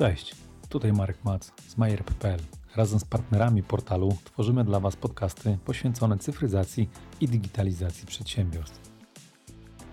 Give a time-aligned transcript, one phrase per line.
[0.00, 0.34] Cześć,
[0.68, 2.40] tutaj Marek Mac z Majer.pl.
[2.76, 6.90] Razem z partnerami portalu tworzymy dla Was podcasty poświęcone cyfryzacji
[7.20, 8.90] i digitalizacji przedsiębiorstw.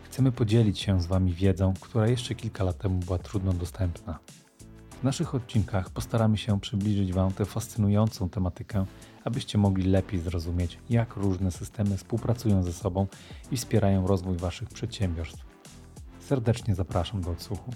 [0.03, 4.19] Chcemy podzielić się z Wami wiedzą, która jeszcze kilka lat temu była trudno dostępna.
[5.01, 8.85] W naszych odcinkach postaramy się przybliżyć Wam tę fascynującą tematykę,
[9.23, 13.07] abyście mogli lepiej zrozumieć, jak różne systemy współpracują ze sobą
[13.51, 15.45] i wspierają rozwój Waszych przedsiębiorstw.
[16.19, 17.71] Serdecznie zapraszam do odsłuchu.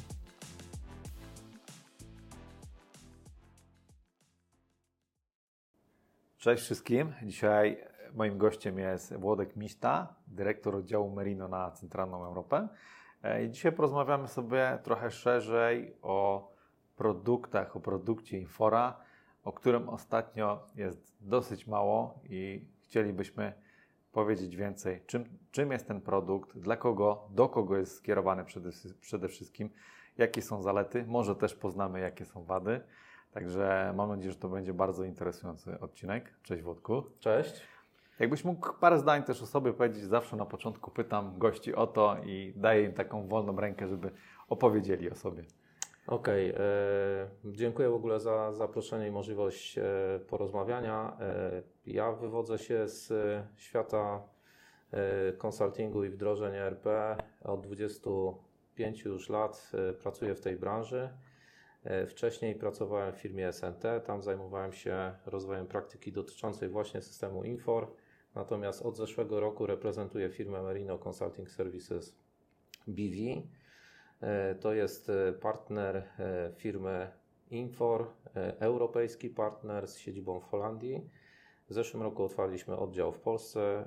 [6.41, 7.13] Cześć wszystkim.
[7.23, 7.77] Dzisiaj
[8.13, 12.67] moim gościem jest Włodek Miśta, dyrektor oddziału Merino na Centralną Europę.
[13.23, 16.49] E, I dzisiaj porozmawiamy sobie trochę szerzej o
[16.95, 18.97] produktach, o produkcie Infora,
[19.43, 23.53] o którym ostatnio jest dosyć mało i chcielibyśmy
[24.11, 28.69] powiedzieć więcej, czym, czym jest ten produkt, dla kogo, do kogo jest skierowany przede,
[29.01, 29.69] przede wszystkim,
[30.17, 32.81] jakie są zalety, może też poznamy, jakie są wady.
[33.31, 36.33] Także mam nadzieję, że to będzie bardzo interesujący odcinek.
[36.43, 37.03] Cześć Włodku.
[37.19, 37.61] Cześć.
[38.19, 42.17] Jakbyś mógł parę zdań też o sobie powiedzieć, zawsze na początku pytam gości o to
[42.25, 44.11] i daję im taką wolną rękę, żeby
[44.47, 45.43] opowiedzieli o sobie.
[46.07, 46.65] Okej, okay,
[47.45, 49.83] dziękuję w ogóle za zaproszenie i możliwość e,
[50.27, 51.17] porozmawiania.
[51.19, 53.13] E, ja wywodzę się z
[53.55, 54.23] świata
[54.91, 56.85] e, konsultingu i wdrożeń ERP.
[57.43, 61.09] Od 25 już lat e, pracuję w tej branży.
[61.83, 67.93] E, wcześniej pracowałem w firmie SNT, tam zajmowałem się rozwojem praktyki dotyczącej właśnie systemu Infor.
[68.35, 72.15] Natomiast od zeszłego roku reprezentuję firmę Merino Consulting Services
[72.87, 73.17] BV.
[74.21, 76.03] E, to jest e, partner
[76.55, 77.11] firmy
[77.49, 78.07] Infor,
[78.59, 81.09] europejski partner z siedzibą w Holandii.
[81.69, 83.85] W zeszłym roku otwarliśmy oddział w Polsce,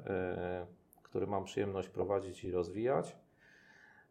[1.03, 3.17] który mam przyjemność prowadzić i rozwijać.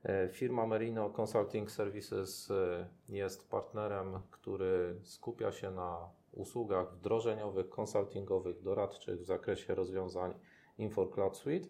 [0.03, 8.61] E, firma Merino Consulting Services e, jest partnerem, który skupia się na usługach wdrożeniowych, konsultingowych,
[8.61, 10.33] doradczych w zakresie rozwiązań
[10.77, 11.67] Infor Cloud Suite.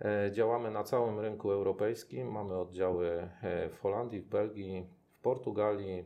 [0.00, 2.32] E, działamy na całym rynku europejskim.
[2.32, 3.28] Mamy oddziały
[3.72, 4.86] w Holandii, w Belgii,
[5.18, 6.04] w Portugalii,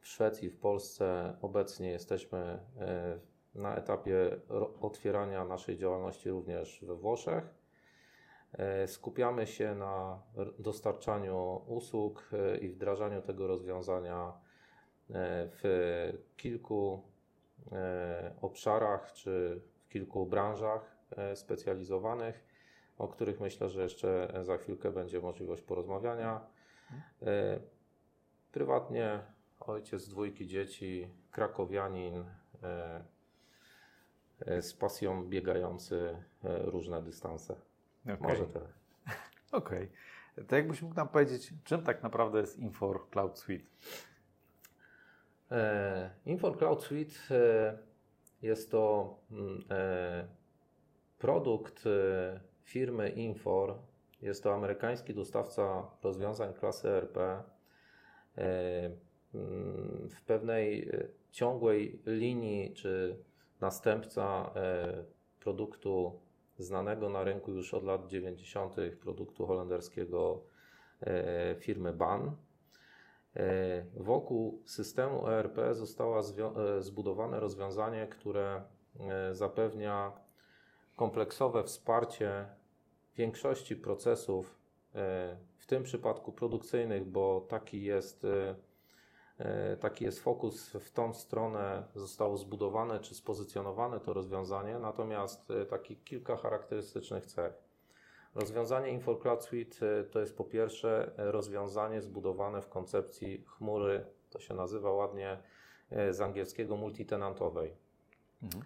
[0.00, 1.36] w Szwecji, w Polsce.
[1.42, 2.60] Obecnie jesteśmy
[3.54, 4.40] na etapie
[4.80, 7.59] otwierania naszej działalności również we Włoszech.
[8.58, 10.22] E, skupiamy się na
[10.58, 14.32] dostarczaniu usług e, i wdrażaniu tego rozwiązania e,
[15.48, 15.62] w
[16.36, 17.10] kilku
[18.40, 20.96] obszarach czy w kilku branżach
[21.34, 22.44] specjalizowanych,
[22.98, 26.40] o których myślę, że jeszcze za chwilkę będzie możliwość porozmawiania.
[28.52, 29.20] Prywatnie
[29.60, 32.24] ojciec dwójki dzieci, krakowianin,
[34.60, 37.69] z pasją biegający różne dystanse.
[38.04, 38.16] Okay.
[38.20, 38.68] Może tyle.
[39.52, 39.88] Okej.
[40.32, 40.44] Okay.
[40.48, 43.64] To jakbyś mógł nam powiedzieć, czym tak naprawdę jest Infor Cloud Suite?
[45.50, 47.78] E, Infor Cloud Suite e,
[48.42, 50.28] jest to mm, e,
[51.18, 51.84] produkt
[52.64, 53.78] firmy Infor.
[54.22, 57.16] Jest to amerykański dostawca rozwiązań klasy ERP.
[57.18, 57.42] E,
[59.34, 60.90] mm, w pewnej
[61.30, 63.16] ciągłej linii, czy
[63.60, 64.50] następca
[65.40, 66.20] produktu
[66.60, 68.76] znanego na rynku już od lat 90.
[69.00, 70.42] produktu holenderskiego
[71.00, 72.36] e, firmy BAN.
[73.36, 78.62] E, wokół systemu ERP zostało e, zbudowane rozwiązanie, które
[79.32, 80.12] zapewnia
[80.96, 82.46] kompleksowe wsparcie
[83.16, 84.58] większości procesów,
[85.56, 88.26] w tym przypadku produkcyjnych, bo taki jest
[89.80, 95.96] taki jest fokus w tą stronę, zostało zbudowane czy spozycjonowane to rozwiązanie, natomiast e, taki
[95.96, 97.52] kilka charakterystycznych cech.
[98.34, 104.54] Rozwiązanie InfoCloud Suite e, to jest po pierwsze rozwiązanie zbudowane w koncepcji chmury, to się
[104.54, 105.38] nazywa ładnie
[106.10, 107.74] z angielskiego multitenantowej.
[108.42, 108.64] Mhm.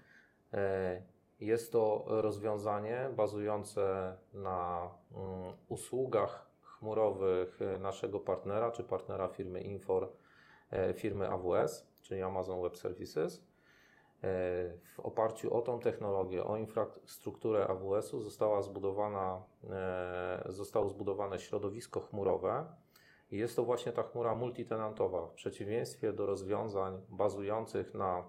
[1.40, 10.23] Jest to rozwiązanie bazujące na mm, usługach chmurowych naszego partnera czy partnera firmy Infor E,
[10.94, 13.44] firmy AWS, czyli Amazon Web Services.
[14.24, 14.26] E,
[14.94, 22.66] w oparciu o tą technologię, o infrastrukturę AWS-u została zbudowana, e, zostało zbudowane środowisko chmurowe.
[23.30, 28.24] I jest to właśnie ta chmura multitenantowa, w przeciwieństwie do rozwiązań bazujących na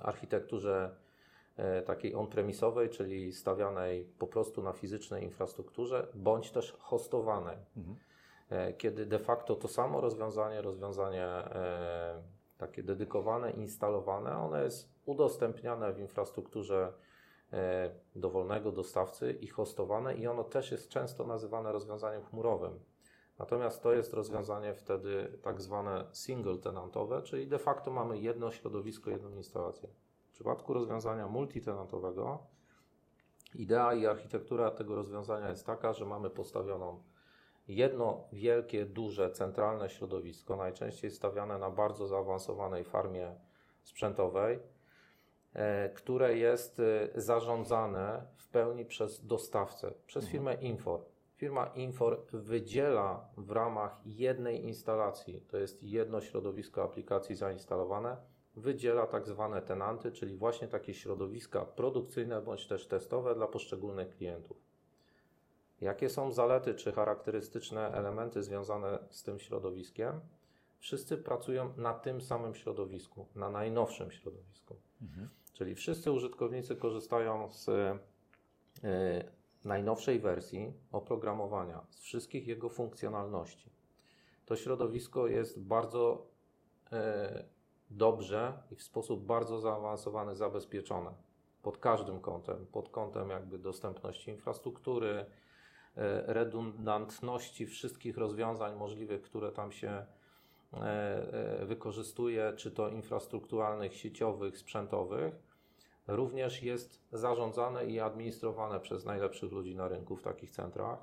[0.00, 0.96] architekturze
[1.86, 7.56] takiej on-premisowej, czyli stawianej po prostu na fizycznej infrastrukturze, bądź też hostowanej.
[7.76, 7.96] Mhm.
[8.50, 12.22] E, kiedy de facto to samo rozwiązanie, rozwiązanie e,
[12.58, 16.92] takie dedykowane, instalowane, one jest udostępniane w infrastrukturze
[17.52, 22.80] e, dowolnego dostawcy i hostowane i ono też jest często nazywane rozwiązaniem chmurowym.
[23.38, 29.10] Natomiast to jest rozwiązanie wtedy tak zwane single tenantowe, czyli de facto mamy jedno środowisko,
[29.10, 29.88] jedną instalację.
[30.28, 32.38] W przypadku rozwiązania multitenantowego
[33.54, 37.02] idea i architektura tego rozwiązania jest taka, że mamy postawioną
[37.70, 43.34] jedno wielkie, duże, centralne środowisko, najczęściej stawiane na bardzo zaawansowanej farmie
[43.82, 44.58] sprzętowej,
[45.52, 50.32] e, które jest e, zarządzane w pełni przez dostawcę, przez Mhm.
[50.32, 51.00] firmę Infor.
[51.36, 58.16] Firma Infor wydziela w ramach jednej instalacji, to jest jedno środowisko aplikacji zainstalowane,
[58.56, 64.69] wydziela tak zwane tenanty, czyli właśnie takie środowiska produkcyjne bądź też testowe dla poszczególnych klientów.
[65.80, 70.20] Jakie są zalety czy charakterystyczne elementy związane z tym środowiskiem?
[70.78, 74.76] Wszyscy pracują na tym samym środowisku, na najnowszym środowisku.
[75.52, 77.98] Czyli wszyscy użytkownicy korzystają z e,
[79.64, 83.70] najnowszej wersji oprogramowania, z wszystkich jego funkcjonalności.
[84.46, 86.26] To środowisko jest bardzo
[86.92, 87.44] e,
[87.90, 91.14] dobrze i w sposób bardzo zaawansowany zabezpieczone
[91.62, 95.26] pod każdym kątem, pod kątem jakby dostępności infrastruktury,
[96.26, 100.06] redundantności wszystkich rozwiązań możliwych, które tam się e,
[101.62, 105.34] e, wykorzystuje, czy to infrastrukturalnych, sieciowych, sprzętowych,
[106.06, 110.98] również jest zarządzane i administrowane przez najlepszych ludzi na rynku w takich centrach.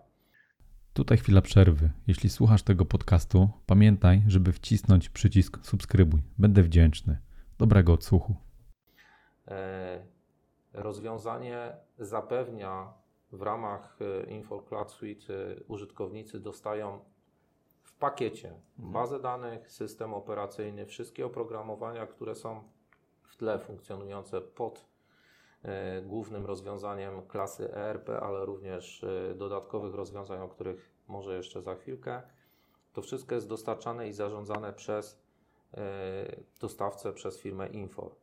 [0.94, 1.90] Tutaj chwila przerwy.
[2.08, 6.22] Jeśli słuchasz tego podcastu, pamiętaj, żeby wcisnąć przycisk subskrybuj.
[6.38, 7.18] Będę wdzięczny.
[7.58, 8.36] Dobrego odsłuchu.
[9.48, 10.18] E,
[10.74, 12.94] Rozwiązanie zapewnia
[13.32, 17.00] w ramach e, Info Cloud Suite e, użytkownicy dostają
[17.84, 22.64] w pakiecie bazę danych, system operacyjny, wszystkie oprogramowania, które są
[23.24, 24.86] w tle funkcjonujące pod
[25.64, 32.22] e, głównym rozwiązaniem klasy ERP, ale również dodatkowych rozwiązań, o których może jeszcze za chwilkę.
[32.94, 35.28] To wszystko jest dostarczane i zarządzane przez
[36.60, 38.16] dostawcę, przez firmę Infor.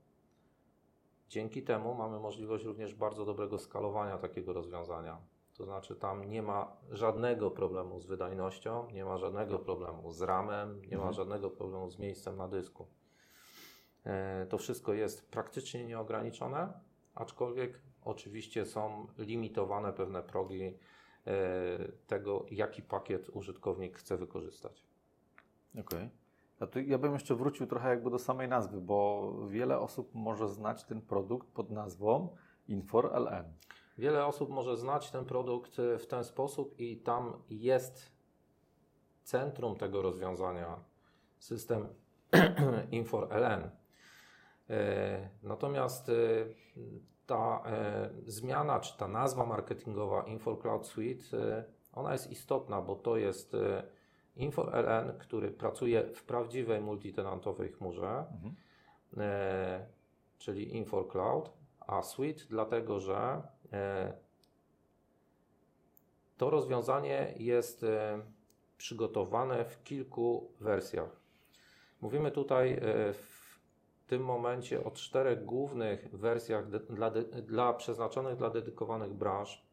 [1.29, 5.19] Dzięki temu mamy możliwość również bardzo dobrego skalowania takiego rozwiązania.
[5.55, 10.83] To znaczy, tam nie ma żadnego problemu z wydajnością, nie ma żadnego problemu z RAM-em,
[10.83, 12.87] nie ma żadnego problemu z miejscem na dysku.
[14.05, 16.73] E, To wszystko jest praktycznie nieograniczone,
[17.15, 24.87] aczkolwiek oczywiście są limitowane pewne progi e, tego, jaki pakiet użytkownik chce wykorzystać.
[25.81, 26.11] Okej.
[26.71, 30.85] Tu ja bym jeszcze wrócił trochę jakby do samej nazwy, bo wiele osób może znać
[30.85, 32.29] ten produkt pod nazwą
[32.69, 33.45] Infor LN.
[33.99, 38.13] Wiele osób może znać ten produkt e, w ten sposób i tam jest
[39.23, 40.85] centrum tego rozwiązania
[41.39, 41.89] system
[42.91, 43.71] Infor LN.
[44.71, 46.13] E, Natomiast e,
[47.27, 47.63] ta
[48.27, 51.25] zmiana, czy ta nazwa marketingowa Infor Cloud Suite,
[51.93, 53.57] ona jest istotna, bo to jest
[54.37, 58.25] Infor LN, który pracuje w prawdziwej multitenantowej chmurze,
[59.17, 59.87] e,
[60.39, 61.51] czyli Infor Cloud,
[61.81, 63.43] a Suite dlatego, że
[63.73, 64.13] e,
[66.37, 68.21] to rozwiązanie jest e,
[68.79, 71.11] przygotowane w kilku wersjach.
[72.01, 72.79] Mówimy tutaj e,
[73.13, 73.59] w
[74.07, 79.67] tym momencie o czterech głównych wersjach de, dla, de, dla przeznaczonych dla dedykowanych branż,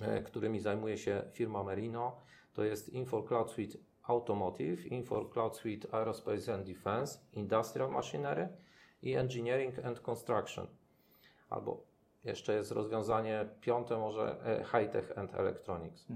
[0.00, 2.16] e, którymi zajmuje się firma Merino.
[2.52, 3.78] To jest Infor Cloud Suite
[4.10, 8.48] Automotive, Infor Cloud Suite Aerospace and Defense, Industrial Machinery
[9.02, 10.66] i Engineering and Construction.
[11.50, 11.82] Albo
[12.24, 16.06] jeszcze jest rozwiązanie piąte, może e, High Tech and Electronics.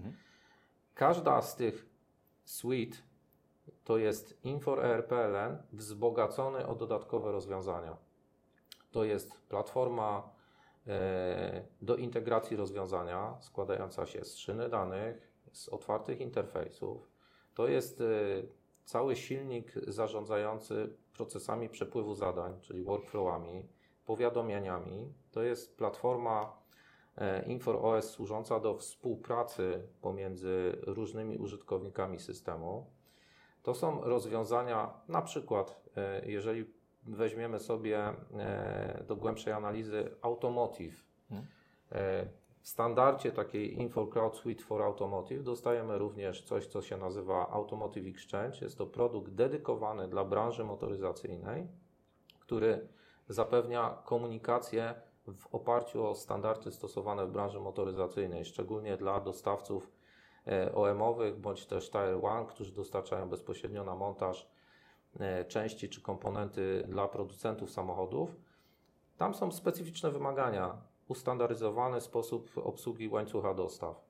[0.94, 1.86] Każda z tych
[2.44, 2.96] suite
[3.84, 7.96] to jest Infor ERPLN wzbogacony o dodatkowe rozwiązania.
[8.90, 10.30] To jest platforma
[10.86, 17.13] e, do integracji rozwiązania składająca się z szyny danych, z otwartych interfejsów.
[17.54, 18.04] To jest e,
[18.84, 23.68] cały silnik zarządzający procesami przepływu zadań, czyli workflowami,
[24.06, 25.12] powiadomieniami.
[25.30, 26.56] To jest platforma
[27.16, 32.86] e, Infor OS służąca do współpracy pomiędzy różnymi użytkownikami systemu.
[33.62, 36.64] To są rozwiązania, na przykład, e, jeżeli
[37.06, 38.14] weźmiemy sobie
[39.06, 41.04] do głębszej analizy Automotive.
[41.92, 42.26] E,
[42.64, 48.06] W standardzie takiej Info Cloud Suite for Automotive dostajemy również coś, co się nazywa Automotive
[48.06, 48.58] Exchange.
[48.60, 51.68] Jest to produkt dedykowany dla branży motoryzacyjnej,
[52.40, 52.88] który
[53.28, 54.94] zapewnia komunikację
[55.26, 59.90] w oparciu o standardy stosowane w branży motoryzacyjnej, szczególnie dla dostawców
[60.46, 64.50] e, OM-owych bądź też Tier 1, którzy dostarczają bezpośrednio na montaż
[65.20, 68.36] e, części czy komponenty dla producentów samochodów.
[69.16, 74.04] Tam są specyficzne wymagania, ustandaryzowany sposób obsługi łańcucha dostaw.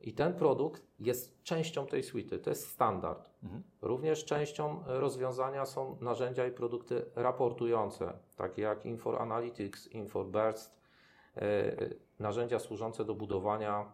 [0.00, 3.30] I ten produkt jest częścią tej suity, to jest standard.
[3.42, 3.62] Mhm.
[3.82, 10.78] Również częścią rozwiązania są narzędzia i produkty raportujące, takie jak Infor Analytics, Infor Burst,
[11.36, 11.76] e,
[12.18, 13.92] narzędzia służące do budowania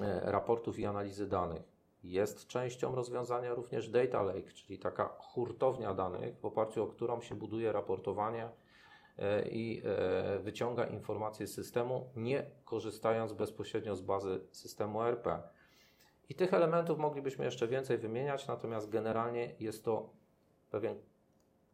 [0.00, 1.78] e, raportów i analizy danych.
[2.04, 7.34] Jest częścią rozwiązania również Data Lake, czyli taka hurtownia danych, w oparciu o którą się
[7.34, 8.48] buduje raportowanie
[9.50, 15.28] i e, wyciąga informacje z systemu, nie korzystając bezpośrednio z bazy systemu ERP.
[16.28, 20.10] I tych elementów moglibyśmy jeszcze więcej wymieniać, natomiast generalnie jest to
[20.70, 20.98] pewien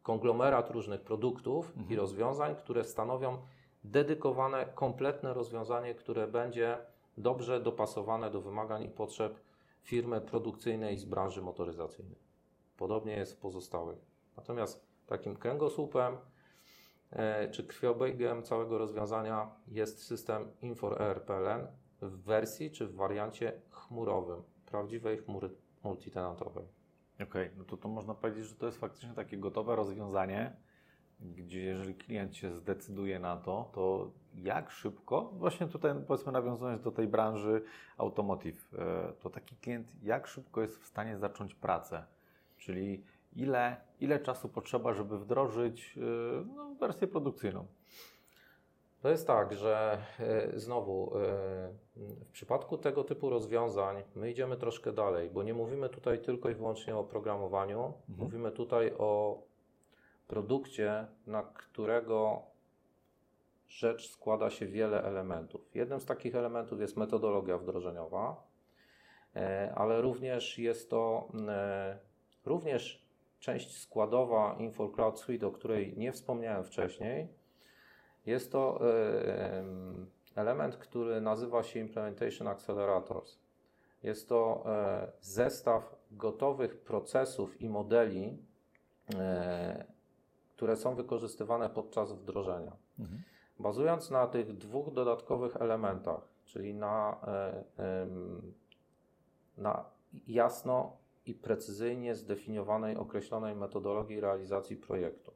[0.03, 3.37] konglomerat różnych produktów i rozwiązań, które stanowią
[3.83, 6.77] dedykowane, kompletne rozwiązanie, które będzie
[7.17, 9.39] dobrze dopasowane do wymagań i potrzeb
[9.81, 12.19] firmy produkcyjnej z branży motoryzacyjnej.
[12.77, 13.97] Podobnie jest w pozostałych.
[14.37, 16.17] Natomiast takim kręgosłupem e,
[17.51, 21.67] czy krwiobiegiem całego rozwiązania jest system Infor ERPLN
[22.01, 25.49] w wersji czy w wariancie chmurowym, prawdziwej chmury
[25.83, 26.65] multitenantowej.
[27.23, 30.55] Okej, no to, to można powiedzieć, że to jest faktycznie takie gotowe rozwiązanie,
[31.19, 36.91] gdzie jeżeli klient się zdecyduje na to, to jak szybko, właśnie tutaj powiedzmy nawiązując do
[36.91, 37.63] tej branży
[37.97, 42.05] automotive, e, to taki klient jak szybko jest w stanie zacząć pracę,
[42.57, 43.03] czyli
[43.35, 46.01] ile, ile czasu potrzeba, żeby wdrożyć e,
[46.55, 47.65] no, wersję produkcyjną.
[49.01, 51.21] To jest tak, że e, znowu e,
[51.97, 56.55] w przypadku tego typu rozwiązań my idziemy troszkę dalej, bo nie mówimy tutaj tylko i
[56.55, 59.41] wyłącznie o programowaniu, mówimy tutaj o
[60.27, 62.41] produkcie, na którego
[63.69, 65.75] rzecz składa się wiele elementów.
[65.75, 68.43] Jednym z takich elementów jest metodologia wdrożeniowa,
[69.35, 71.97] e, ale również jest to e,
[72.45, 73.04] również
[73.45, 77.27] część składowa Infor Cloud Suite, o której nie wspomniałem wcześniej.
[78.25, 83.39] Jest to em, element, który nazywa się Implementation Accelerators.
[84.03, 88.37] Jest to e, zestaw gotowych procesów i modeli,
[89.15, 89.85] e,
[90.55, 92.71] które są wykorzystywane podczas wdrożenia.
[93.59, 97.17] Bazując na tych dwóch dodatkowych elementach, czyli na,
[97.77, 98.07] e,
[99.57, 99.85] na
[100.27, 105.31] jasno i precyzyjnie zdefiniowanej, określonej metodologii realizacji projektu.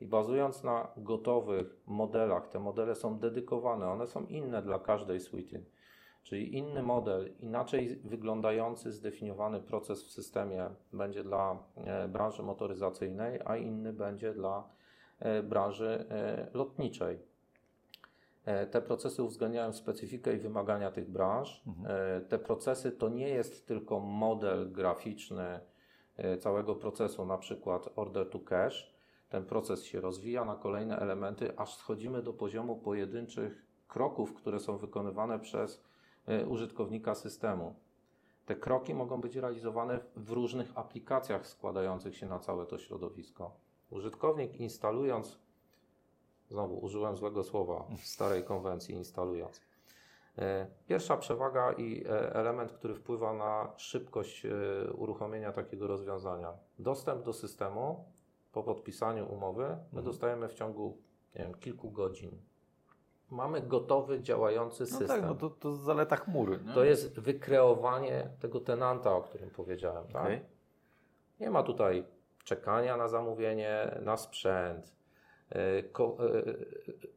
[0.00, 5.64] I bazując na gotowych modelach, te modele są dedykowane, one są inne dla każdej suity.
[6.22, 13.56] Czyli inny model, inaczej wyglądający, zdefiniowany proces w systemie będzie dla e, branży motoryzacyjnej, a
[13.56, 14.68] inny będzie dla
[15.18, 17.18] e, branży e, lotniczej.
[18.48, 21.62] E, Te procesy uwzględniają specyfikę i wymagania tych branż.
[21.86, 25.60] E, Te procesy to nie jest tylko model graficzny
[26.16, 28.94] e, całego procesu, na przykład order to cash.
[29.28, 34.76] Ten proces się rozwija na kolejne elementy, aż schodzimy do poziomu pojedynczych kroków, które są
[34.78, 35.84] wykonywane przez
[36.48, 37.74] użytkownika systemu.
[38.46, 43.50] Te kroki mogą być realizowane w różnych aplikacjach składających się na całe to środowisko.
[43.90, 45.38] Użytkownik instalując
[46.50, 49.60] Znowu użyłem złego słowa w starej konwencji instalując.
[50.38, 54.50] E, Pierwsza przewaga i e, element, który wpływa na szybkość e,
[54.92, 56.52] uruchomienia takiego rozwiązania.
[56.78, 58.04] Dostęp do systemu
[58.52, 60.98] po podpisaniu umowy my dostajemy w ciągu
[61.34, 62.30] nie wiem, kilku godzin.
[63.30, 65.08] Mamy gotowy, działający No system.
[65.08, 66.58] tak, no to, to zaleta chmury.
[66.66, 66.74] Nie?
[66.74, 70.06] To jest wykreowanie tego tenanta, o którym powiedziałem.
[70.06, 70.22] Tak?
[70.24, 70.40] Okej.
[71.40, 72.04] Nie ma tutaj
[72.44, 74.92] czekania na zamówienie, na sprzęt,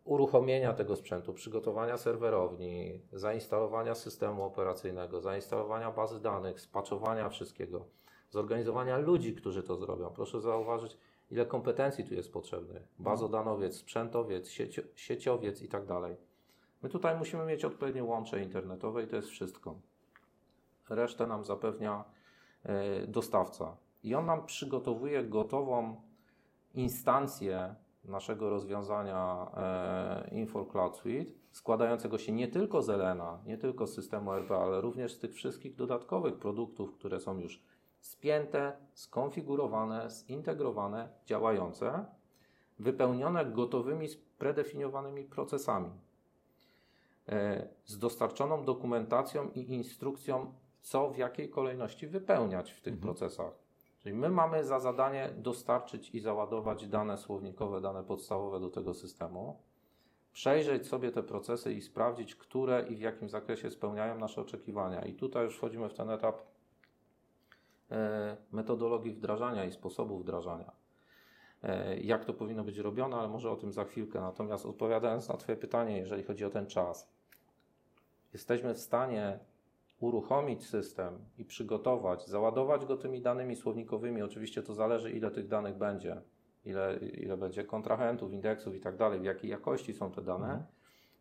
[0.03, 7.85] uruchomienia tego sprzętu, przygotowania serwerowni, zainstalowania systemu operacyjnego, zainstalowania bazy danych, spaczowania wszystkiego,
[8.29, 10.09] zorganizowania ludzi, którzy to zrobią.
[10.09, 10.97] Proszę zauważyć,
[11.31, 12.83] ile kompetencji tu jest potrzebnych.
[12.99, 16.17] Bazodanowiec, sprzętowiec, siecio- sieciowiec i tak dalej.
[16.81, 19.75] My tutaj musimy mieć odpowiednie łącze internetowe i to jest wszystko.
[20.89, 22.03] Resztę nam zapewnia
[22.63, 23.77] e, dostawca.
[24.03, 26.01] I on nam przygotowuje gotową
[26.73, 29.47] instancję naszego rozwiązania
[30.31, 34.81] e, Cloud Suite, składającego się nie tylko z Elena, nie tylko z systemu RP, ale
[34.81, 37.61] również z tych wszystkich dodatkowych produktów, które są już
[37.99, 42.05] spięte, skonfigurowane, zintegrowane, działające,
[42.79, 45.91] wypełnione gotowymi, predefiniowanymi procesami
[47.29, 53.60] e, z dostarczoną dokumentacją i instrukcją, co w jakiej kolejności wypełniać w tych procesach.
[54.03, 59.59] Czyli my mamy za zadanie dostarczyć i załadować dane słownikowe, dane podstawowe do tego systemu,
[60.33, 65.05] przejrzeć sobie te procesy i sprawdzić, które i w jakim zakresie spełniają nasze oczekiwania.
[65.05, 66.41] I tutaj już wchodzimy w ten etap
[67.91, 70.71] e, metodologii wdrażania i sposobu wdrażania.
[71.63, 74.21] E, jak to powinno być robione, ale może o tym za chwilkę.
[74.21, 77.09] Natomiast odpowiadając na Twoje pytanie, jeżeli chodzi o ten czas,
[78.33, 79.39] jesteśmy w stanie
[80.01, 85.77] uruchomić system i przygotować, załadować go tymi danymi słownikowymi, oczywiście to zależy ile tych danych
[85.77, 86.21] będzie,
[86.65, 90.45] ile, ile będzie kontrahentów, indeksów i tak dalej, w jakiej jakości są te dane.
[90.45, 90.63] Mhm.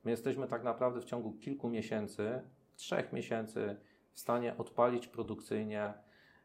[0.05, 2.43] My jesteśmy tak naprawdę w ciągu kilku miesięcy,
[2.77, 3.77] trzech miesięcy
[4.13, 5.95] w stanie odpalić produkcyjnie,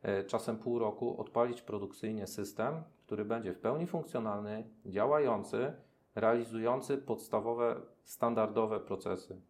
[0.02, 5.74] e, czasem pół roku, odpalić produkcyjnie system, który będzie w pełni funkcjonalny, działający,
[6.16, 9.42] realizujący podstawowe, standardowe procesy.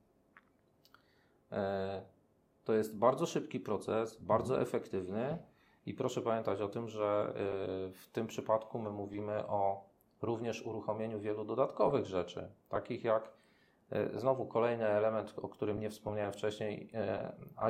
[2.65, 5.37] To jest bardzo szybki proces, bardzo efektywny
[5.85, 7.33] i proszę pamiętać o tym, że e,
[7.91, 9.89] w tym przypadku my mówimy o
[10.21, 13.33] również uruchomieniu wielu dodatkowych rzeczy, takich jak
[13.89, 16.91] e, znowu kolejny element, o którym nie wspomniałem wcześniej,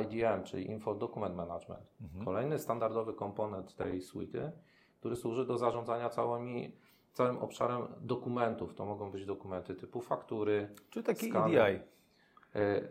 [0.02, 1.94] IDM, czyli Info Document Management.
[2.00, 2.24] Mhm.
[2.24, 4.52] Kolejny standardowy komponent tej suity,
[4.98, 6.76] który służy do zarządzania całymi
[7.12, 8.74] całym obszarem dokumentów.
[8.74, 10.68] To mogą być dokumenty typu faktury.
[10.90, 11.62] Czy taki skany.
[11.62, 11.80] EDI?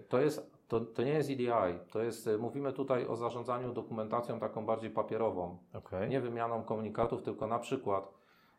[0.09, 1.79] To, jest, to, to nie jest EDI.
[1.91, 5.57] To jest, e, mówimy tutaj o zarządzaniu dokumentacją taką bardziej papierową.
[5.73, 6.09] Okay.
[6.09, 8.11] Nie wymianą komunikatów, tylko na przykład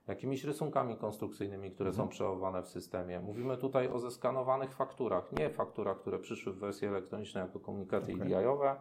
[0.09, 2.07] jakimiś rysunkami konstrukcyjnymi, które mhm.
[2.07, 3.21] są przechowywane w systemie.
[3.21, 8.27] Mówimy tutaj o zeskanowanych fakturach, nie fakturach, które przyszły w wersji elektronicznej jako komunikaty okay.
[8.27, 8.77] EDI-owe,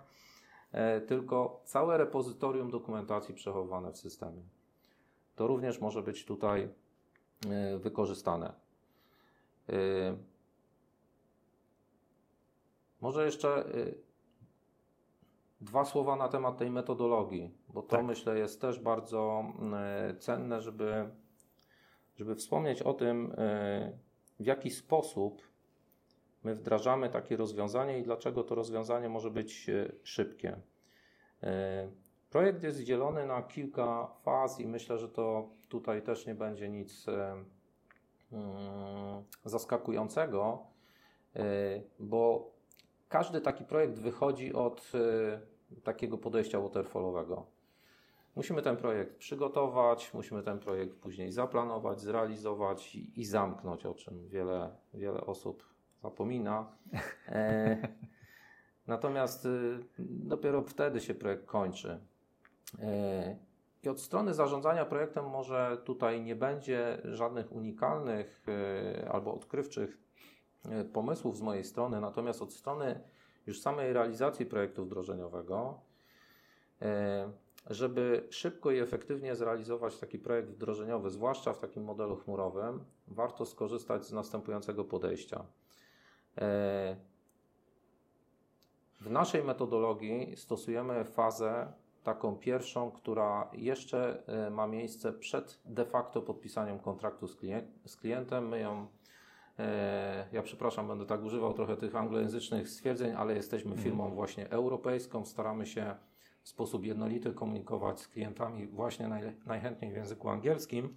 [0.72, 4.42] e, tylko całe repozytorium dokumentacji przechowywane w systemie
[5.36, 6.70] to również może być tutaj
[7.50, 8.54] e, wykorzystane.
[9.70, 9.74] E,
[13.02, 13.66] może jeszcze e,
[15.62, 18.06] dwa słowa na temat tej metodologii, bo to tak.
[18.06, 19.46] myślę jest też bardzo
[20.20, 21.10] cenne, żeby,
[22.16, 23.36] żeby wspomnieć o tym,
[24.40, 25.42] w jaki sposób
[26.44, 29.72] my wdrażamy takie rozwiązanie i dlaczego to rozwiązanie może być
[30.04, 30.60] szybkie.
[32.30, 37.06] Projekt jest dzielony na kilka faz i myślę, że to tutaj też nie będzie nic
[37.08, 37.46] mm,
[39.46, 40.68] zaskakującego,
[42.00, 42.52] bo
[43.16, 44.92] każdy taki projekt wychodzi od
[45.76, 47.46] e, takiego podejścia waterfallowego.
[48.36, 54.28] Musimy ten projekt przygotować, musimy ten projekt później zaplanować, zrealizować i, i zamknąć, o czym
[54.28, 55.64] wiele, wiele osób
[56.04, 56.72] zapomina.
[57.28, 57.78] E,
[58.88, 62.00] natomiast y, dopiero wtedy się projekt kończy.
[62.80, 63.38] E,
[63.84, 70.06] I od strony zarządzania projektem może tutaj nie będzie żadnych unikalnych e, albo odkrywczych
[70.94, 73.00] pomysłów z mojej strony, natomiast od strony
[73.48, 75.80] już samej realizacji projektu wdrożeniowego,
[77.70, 84.06] żeby szybko i efektywnie zrealizować taki projekt wdrożeniowy, zwłaszcza w takim modelu chmurowym, warto skorzystać
[84.06, 85.46] z następującego podejścia.
[89.02, 91.74] W naszej metodologii stosujemy fazę
[92.04, 97.98] taką pierwszą, która jeszcze e, ma miejsce przed de facto podpisaniem kontraktu z, klient, z
[97.98, 98.48] klientem.
[98.48, 98.88] My ją, e,
[100.32, 103.84] ja przepraszam, będę tak używał trochę tych anglojęzycznych stwierdzeń, ale jesteśmy mhm.
[103.84, 105.96] firmą właśnie europejską, staramy się
[106.42, 110.96] w sposób jednolity komunikować z klientami właśnie naj, najchętniej w języku angielskim,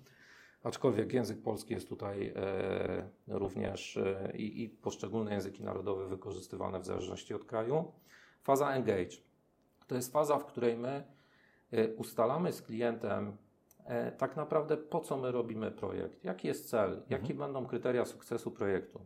[0.62, 7.34] aczkolwiek język polski jest tutaj e, również e, i, poszczególne języki narodowe wykorzystywane w zależności
[7.34, 7.92] od kraju.
[8.42, 9.16] Faza engage.
[9.86, 11.04] To jest faza, w której my
[11.72, 13.32] e, ustalamy z klientem e,
[14.18, 17.06] tak naprawdę po co my robimy projekt, jaki jest cel, mhm.
[17.08, 19.00] jakie będą kryteria sukcesu projektu.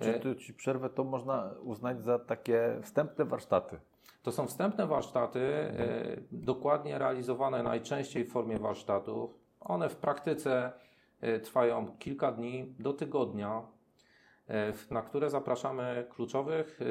[0.00, 3.80] Czy tu ci przerwę, to można uznać za takie wstępne warsztaty?
[4.22, 6.26] To są wstępne warsztaty, mhm.
[6.32, 9.38] dokładnie realizowane najczęściej w formie warsztatów.
[9.60, 10.72] One w praktyce
[11.42, 13.62] trwają kilka dni do tygodnia.
[14.48, 16.84] E, na które zapraszamy kluczowych e,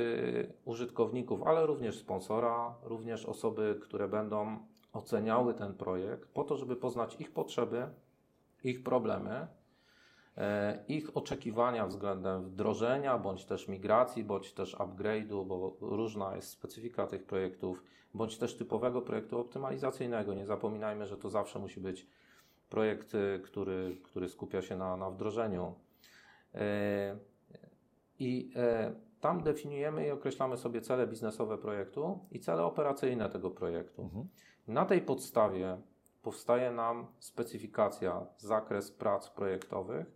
[0.65, 4.60] użytkowników, ale również sponsora, również osoby, które będą
[4.93, 7.88] oceniały ten projekt, po to, żeby poznać ich potrzeby,
[8.63, 9.47] ich problemy,
[10.38, 17.08] e, ich oczekiwania względem wdrożenia, bądź też migracji, bądź też upgrade'u, bo różna jest specyfika
[17.08, 20.34] tych projektów, bądź też typowego projektu optymalizacyjnego.
[20.34, 22.08] Nie zapominajmy, że to zawsze musi być
[22.69, 25.75] projekt, który, który skupia się na, na wdrożeniu.
[28.19, 34.01] I e, tam definiujemy i określamy sobie cele biznesowe projektu i cele operacyjne tego projektu.
[34.01, 34.27] Mhm.
[34.67, 35.77] Na tej podstawie
[36.21, 40.12] powstaje nam specyfikacja, zakres prac projektowych,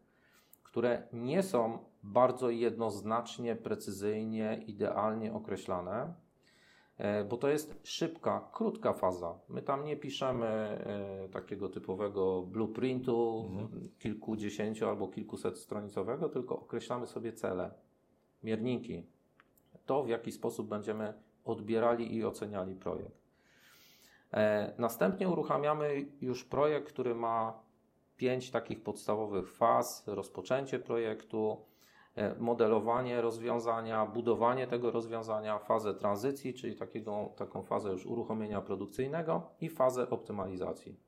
[0.63, 6.13] które nie są bardzo jednoznacznie, precyzyjnie, idealnie określane,
[6.97, 9.39] e, bo to jest szybka, krótka faza.
[9.49, 13.89] My tam nie piszemy e, takiego typowego blueprintu mhm.
[13.99, 17.84] kilkudziesięciu albo kilkuset stronicowego, tylko określamy sobie cele
[18.45, 19.07] mierniki,
[19.85, 21.13] to w jaki sposób będziemy
[21.45, 23.25] odbierali i oceniali projekt.
[24.33, 27.59] E, następnie uruchamiamy już projekt, który ma
[28.17, 31.65] pięć takich podstawowych faz: rozpoczęcie projektu,
[32.15, 39.49] e, modelowanie rozwiązania, budowanie tego rozwiązania, fazę tranzycji, czyli takiego, taką fazę już uruchomienia produkcyjnego
[39.61, 40.99] i fazę optymalizacji.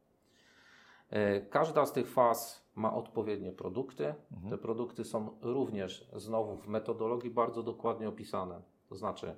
[1.09, 4.13] E, każda z tych faz ma odpowiednie produkty.
[4.31, 4.49] Mhm.
[4.49, 8.61] Te produkty są również znowu w metodologii bardzo dokładnie opisane.
[8.89, 9.35] To znaczy,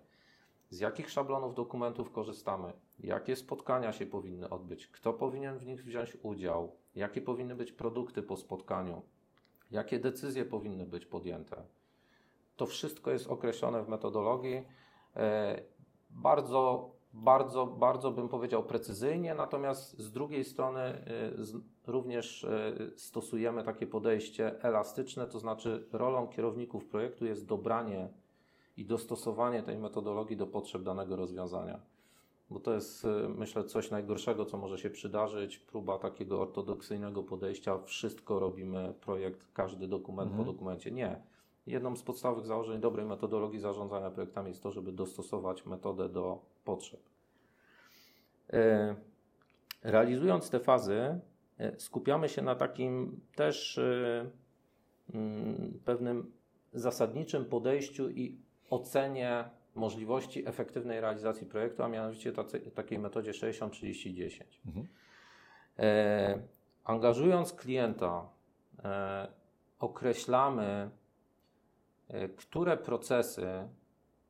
[0.69, 6.17] z jakich szablonów dokumentów korzystamy, jakie spotkania się powinny odbyć, kto powinien w nich wziąć
[6.23, 9.02] udział, jakie powinny być produkty po spotkaniu,
[9.71, 11.63] jakie decyzje powinny być podjęte.
[12.56, 14.65] To wszystko jest określone w metodologii.
[15.15, 15.62] E,
[16.10, 20.82] bardzo, bardzo, bardzo bym powiedział precyzyjnie, natomiast z drugiej strony
[21.38, 21.56] z,
[21.88, 28.10] również e, stosujemy takie podejście elastyczne, to znaczy rolą kierowników projektu jest dobranie
[28.78, 31.80] i dostosowanie tej metodologii do potrzeb danego rozwiązania.
[32.50, 35.58] Bo to jest, y, myślę, coś najgorszego, co może się przydarzyć.
[35.58, 37.78] Próba takiego ortodoksyjnego podejścia.
[37.78, 40.45] Wszystko robimy, projekt, każdy dokument Mhm.
[40.45, 40.91] po dokumencie.
[40.91, 41.22] Nie.
[41.67, 46.99] Jedną z podstawowych założeń dobrej metodologii zarządzania projektami jest to, żeby dostosować metodę do potrzeb.
[48.53, 48.95] E,
[49.84, 51.19] Realizując te fazy,
[51.58, 54.29] e, skupiamy się na takim też e,
[55.13, 56.32] mm, pewnym
[56.73, 58.38] zasadniczym podejściu i
[58.69, 64.43] ocenie możliwości efektywnej realizacji projektu, a mianowicie tacy, takiej metodzie 60-30-10.
[64.65, 64.88] Mhm.
[65.79, 66.39] E,
[66.84, 68.29] angażując klienta,
[68.84, 69.27] e,
[69.79, 70.89] określamy,
[72.08, 73.47] e, które procesy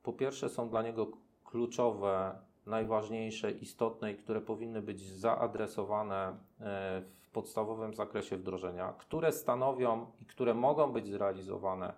[0.04, 1.12] po pierwsze są dla niego
[1.50, 10.06] kluczowe, najważniejsze, istotne i które powinny być zaadresowane e, w podstawowym zakresie wdrożenia, które stanowią
[10.22, 11.94] i które mogą być zrealizowane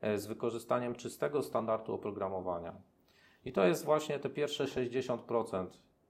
[0.00, 2.74] e, z wykorzystaniem czystego standardu oprogramowania.
[3.44, 5.66] I to jest właśnie te pierwsze 60%.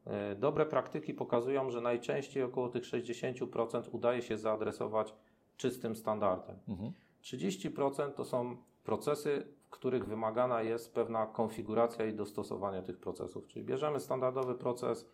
[0.07, 5.15] E, Dobre praktyki pokazują, że najczęściej około tych 60% udaje się zaadresować
[5.57, 6.57] czystym standardem.
[6.69, 6.93] Mhm.
[7.25, 13.47] 30% to są procesy, w których wymagana jest pewna konfiguracja i dostosowanie tych procesów.
[13.47, 15.11] Czyli bierzemy standardowy proces,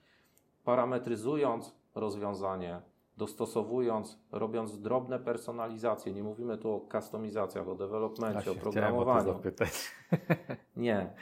[0.64, 2.80] parametryzując rozwiązanie,
[3.16, 6.12] dostosowując, robiąc drobne personalizacje.
[6.12, 9.32] Nie mówimy tu o kustomizacjach, o developmencie, o o to programowaniu.
[9.32, 9.94] zapytać.
[10.76, 11.12] Nie.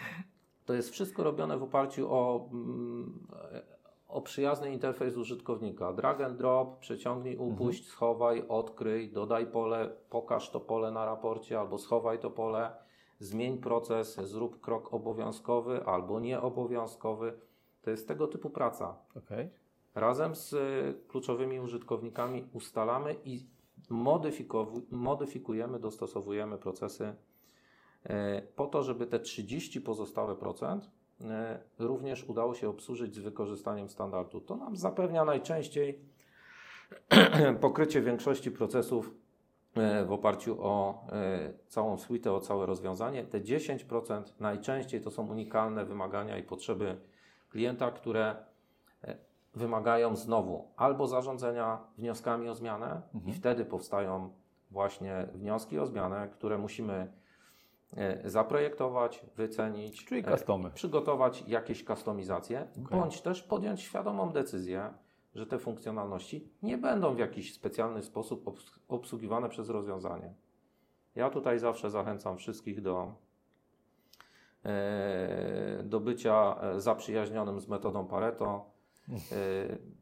[0.65, 3.27] To jest wszystko robione w oparciu o, mm,
[4.09, 5.93] o przyjazny interfejs użytkownika.
[5.93, 11.79] Drag and drop, przeciągnij, upuść, schowaj, odkryj, dodaj pole, pokaż to pole na raporcie albo
[11.79, 12.77] schowaj to pole,
[13.21, 17.33] zmień proces, zrób krok obowiązkowy albo nieobowiązkowy.
[17.83, 18.97] To jest tego typu praca.
[19.17, 19.51] Okej.
[19.95, 23.47] Razem z y, kluczowymi użytkownikami ustalamy i
[24.91, 27.15] modyfikujemy, dostosowujemy procesy
[28.05, 30.91] e, po to, żeby te 30 pozostałe procent
[31.79, 34.41] również udało się obsłużyć z wykorzystaniem standardu.
[34.41, 36.01] To nam zapewnia najczęściej
[37.61, 39.15] pokrycie większości procesów
[39.75, 43.25] e, w oparciu o e, całą suite, o całe rozwiązanie.
[43.25, 46.97] Te 10% najczęściej to są unikalne wymagania i potrzeby
[47.51, 48.37] klienta, które
[49.05, 49.17] e,
[49.55, 54.31] wymagają znowu albo zarządzania wnioskami o zmianę i wtedy powstają
[54.71, 57.09] właśnie wnioski o zmianę, które musimy e,
[58.25, 60.71] zaprojektować, wycenić, Czyli e, customy.
[60.71, 62.99] przygotować jakieś kustomizacje, Okej.
[63.01, 64.91] bądź też podjąć świadomą decyzję,
[65.35, 70.35] że te funkcjonalności nie będą w jakiś specjalny sposób obs- obsługiwane przez rozwiązanie.
[71.15, 73.13] Ja tutaj zawsze zachęcam wszystkich do,
[74.65, 78.71] e, do bycia e, zaprzyjaźnionym z metodą Pareto.
[79.33, 79.99] E,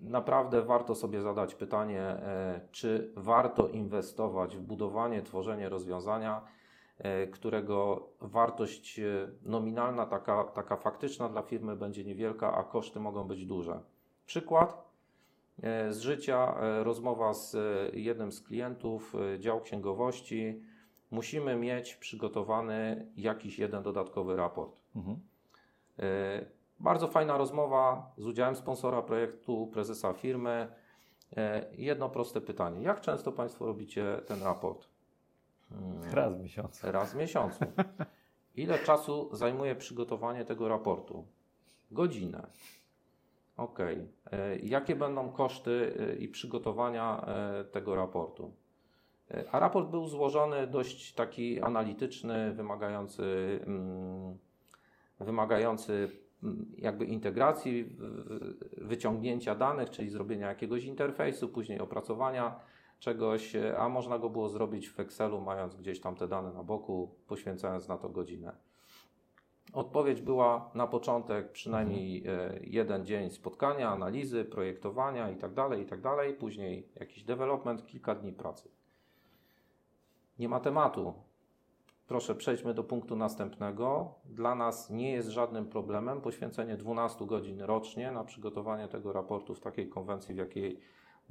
[0.00, 6.46] Naprawdę warto sobie zadać pytanie, e, czy warto inwestować w budowanie, tworzenie rozwiązania, e,
[7.32, 9.04] którego wartość e,
[9.42, 13.80] nominalna, taka, taka faktyczna dla firmy będzie niewielka, a koszty mogą być duże.
[14.26, 14.90] Przykład
[15.62, 17.58] e, z życia, e, rozmowa z e,
[17.98, 20.62] jednym z klientów, e, dział księgowości.
[21.10, 24.80] Musimy mieć przygotowany jakiś jeden dodatkowy raport.
[24.96, 25.16] Mhm.
[25.98, 30.68] E, Bardzo fajna rozmowa z udziałem sponsora projektu, prezesa firmy.
[31.36, 32.82] E, Jedno proste pytanie.
[32.82, 34.88] Jak często Państwo robicie ten raport?
[35.70, 36.92] Mm, Raz w miesiącu.
[36.92, 37.64] Raz w miesiącu.
[38.56, 41.26] Ile czasu zajmuje przygotowanie tego raportu?
[41.90, 42.46] Godzinę.
[43.56, 43.78] Ok.
[44.62, 48.52] Jakie będą koszty e, i przygotowania e, tego raportu?
[49.30, 54.38] E, A raport był złożony dość taki analityczny, wymagający, mm,
[55.20, 56.10] wymagający
[56.42, 57.96] mm, jakby integracji,
[58.78, 62.60] wyciągnięcia danych, czyli zrobienia jakiegoś interfejsu, później opracowania
[62.98, 66.62] czegoś, e, a można go było zrobić w Excelu, mając gdzieś tam te dane na
[66.62, 68.56] boku, poświęcając na to godzinę.
[69.72, 77.24] Odpowiedź była na początek przynajmniej e, jeden dzień spotkania, analizy, projektowania itd., itd., później jakiś
[77.24, 78.68] development, kilka dni pracy.
[80.38, 81.14] Nie ma tematu.
[82.06, 84.14] proszę, przejdźmy do punktu następnego.
[84.24, 89.60] Dla nas nie jest żadnym problemem poświęcenie 12 godzin rocznie na przygotowanie tego raportu w
[89.60, 90.80] takiej konwencji, w jakiej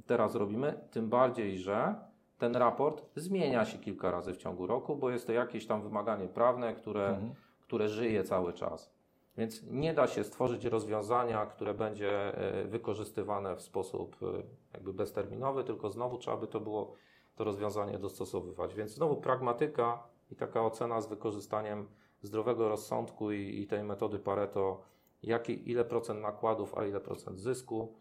[0.06, 0.80] teraz robimy.
[0.90, 1.94] Tym bardziej, że
[2.38, 6.28] ten raport zmienia się kilka razy w ciągu roku, bo jest to jakieś tam wymaganie
[6.28, 7.34] prawne, które, mhm.
[7.60, 8.96] które żyje cały czas.
[9.36, 14.26] Więc nie da się stworzyć rozwiązania, które będzie e, wykorzystywane w sposób e,
[14.74, 16.94] jakby bezterminowy, tylko znowu trzeba by to było
[17.36, 18.74] to rozwiązanie dostosowywać.
[18.74, 21.88] Więc znowu pragmatyka i taka ocena z wykorzystaniem
[22.22, 24.82] zdrowego rozsądku i, i tej metody Pareto,
[25.22, 27.94] jaki, ile procent nakładów, a ile procent zysku,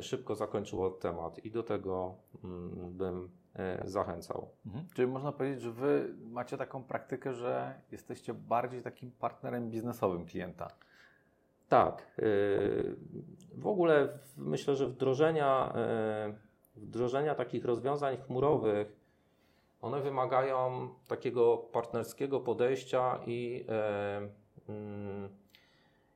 [0.00, 4.48] szybko zakończyło temat i do tego mm, bym E, zachęcał.
[4.66, 4.86] Mhm.
[4.94, 10.68] Czyli można powiedzieć, że Wy macie taką praktykę, że jesteście bardziej takim partnerem biznesowym klienta.
[11.68, 12.02] Tak.
[12.18, 12.22] E,
[13.54, 16.34] w ogóle myślę, że wdrożenia, e,
[16.76, 18.96] wdrożenia takich rozwiązań chmurowych,
[19.80, 23.66] one wymagają takiego partnerskiego podejścia i,
[24.68, 25.28] mm,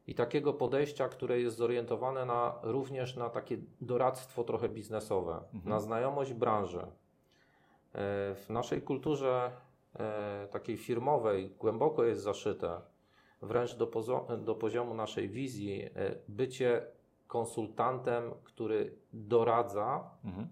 [0.07, 5.63] i takiego podejścia, które jest zorientowane na, również na takie doradztwo trochę biznesowe, mhm.
[5.65, 6.79] na znajomość branży.
[6.81, 6.87] E,
[8.35, 9.51] w naszej kulturze
[9.99, 12.81] e, takiej firmowej głęboko jest zaszyte,
[13.43, 13.91] wręcz do,
[14.39, 15.91] do poziomu naszej wizji, e,
[16.29, 16.87] bycie
[17.27, 20.49] konsultantem, który doradza mhm.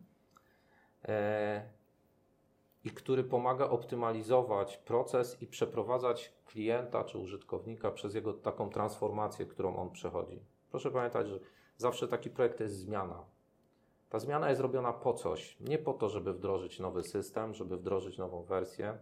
[2.85, 9.77] I który pomaga optymalizować proces i przeprowadzać klienta czy użytkownika przez jego taką transformację, którą
[9.77, 10.41] on przechodzi.
[10.71, 11.41] Proszę pamiętać, że
[11.77, 13.25] zawsze taki projekt to jest zmiana.
[14.11, 15.61] Ta zmiana jest robiona po coś.
[15.61, 18.99] Nie po to, żeby wdrożyć nowy system, żeby wdrożyć nową wersję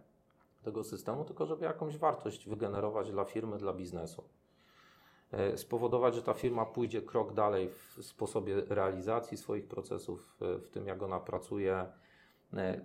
[0.63, 4.23] tego systemu, tylko żeby jakąś wartość wygenerować dla firmy, dla biznesu.
[5.31, 10.87] E, spowodować, że ta firma pójdzie krok dalej w sposobie realizacji swoich procesów, w tym
[10.87, 11.87] jak ona pracuje, e,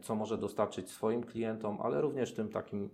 [0.03, 2.91] co może dostarczyć swoim klientom, ale również tym takim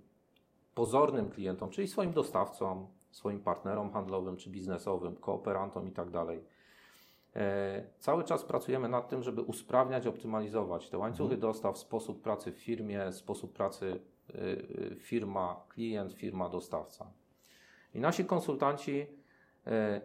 [0.75, 6.13] pozornym klientom, czyli swoim dostawcom, swoim partnerom handlowym czy biznesowym, kooperantom itd.
[6.13, 6.39] Tak
[7.37, 11.41] E, cały czas pracujemy nad tym, żeby usprawniać, optymalizować te łańcuchy mhm.
[11.41, 14.01] dostaw, sposób pracy w firmie, sposób pracy
[14.35, 17.07] y, firma, klient, firma, dostawca.
[17.95, 19.07] I nasi konsultanci
[19.67, 20.01] e,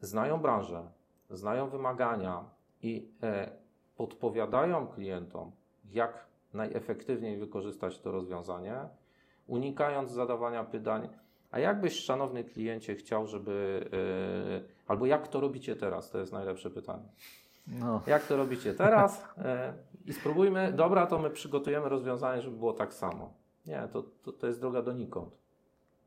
[0.00, 0.90] znają branżę,
[1.30, 2.44] znają wymagania
[2.82, 3.50] i e,
[3.96, 5.52] podpowiadają klientom,
[5.92, 8.74] jak najefektywniej wykorzystać to rozwiązanie,
[9.46, 11.08] unikając zadawania pytań,
[11.50, 13.84] a jakbyś, szanowny kliencie, chciał, żeby.
[14.62, 16.10] Yy, albo jak to robicie teraz?
[16.10, 17.08] To jest najlepsze pytanie.
[17.66, 18.02] No.
[18.06, 19.24] Jak to robicie teraz?
[19.36, 19.44] Yy,
[20.06, 23.32] I spróbujmy, dobra, to my przygotujemy rozwiązanie, żeby było tak samo.
[23.66, 25.38] Nie, to, to, to jest droga donikąd.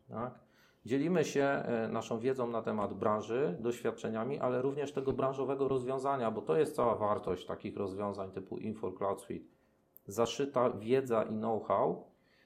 [0.10, 0.47] Tak?
[0.88, 6.42] Dzielimy się yy, naszą wiedzą na temat branży, doświadczeniami, ale również tego branżowego rozwiązania, bo
[6.42, 9.46] to jest cała wartość takich rozwiązań typu Info Cloud Suite.
[10.06, 12.04] Zaszyta wiedza i know-how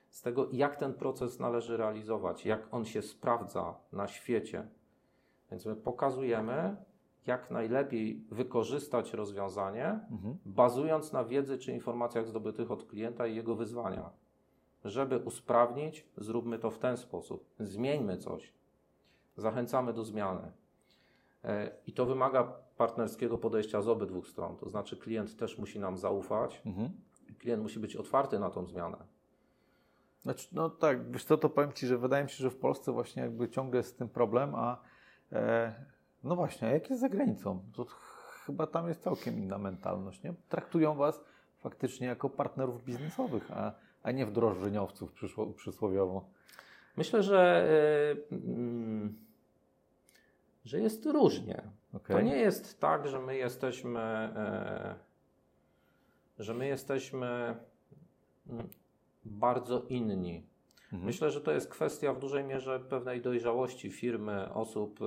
[0.10, 4.68] z tego, jak ten proces należy realizować, jak on się sprawdza na świecie.
[5.52, 6.76] Więc my pokazujemy,
[7.28, 10.38] jak najlepiej wykorzystać rozwiązanie, mhm.
[10.46, 14.10] bazując na wiedzy czy informacjach zdobytych od klienta i jego wyzwania.
[14.86, 17.46] Żeby usprawnić, zróbmy to w ten sposób.
[17.60, 18.54] Zmieńmy coś.
[19.38, 20.52] Zachęcamy do zmiany.
[21.44, 22.44] E, I to wymaga
[22.78, 24.58] partnerskiego podejścia z obydwu stron.
[24.58, 26.92] To znaczy, klient też musi nam zaufać, mhm.
[27.40, 28.98] klient musi być otwarty na tą zmianę.
[30.22, 32.92] Znaczy, no tak, wiesz co, to powiem Ci, że wydaje mi się, że w Polsce
[32.92, 34.78] właśnie jakby ciągle jest z tym problem, a
[35.32, 35.76] e,
[36.24, 37.64] no właśnie, a jak jest za granicą?
[37.76, 37.86] To
[38.46, 40.34] chyba tam jest całkiem inna mentalność, nie?
[40.50, 41.22] Traktują Was
[41.58, 43.72] faktycznie jako partnerów biznesowych, a,
[44.04, 46.30] a nie wdrożeniowców przyszło, przysłowiowo.
[46.98, 47.68] Myślę, że,
[48.32, 49.10] yy,
[50.66, 51.64] że jest różnie.
[51.94, 52.18] Okay.
[52.18, 54.34] To nie jest tak, że my jesteśmy,
[56.38, 57.56] yy, że my jesteśmy
[58.50, 58.70] mm,
[59.26, 60.44] bardzo inni.
[60.84, 61.06] Mhm.
[61.06, 65.06] Myślę, że to jest kwestia w dużej mierze pewnej dojrzałości firmy, osób y,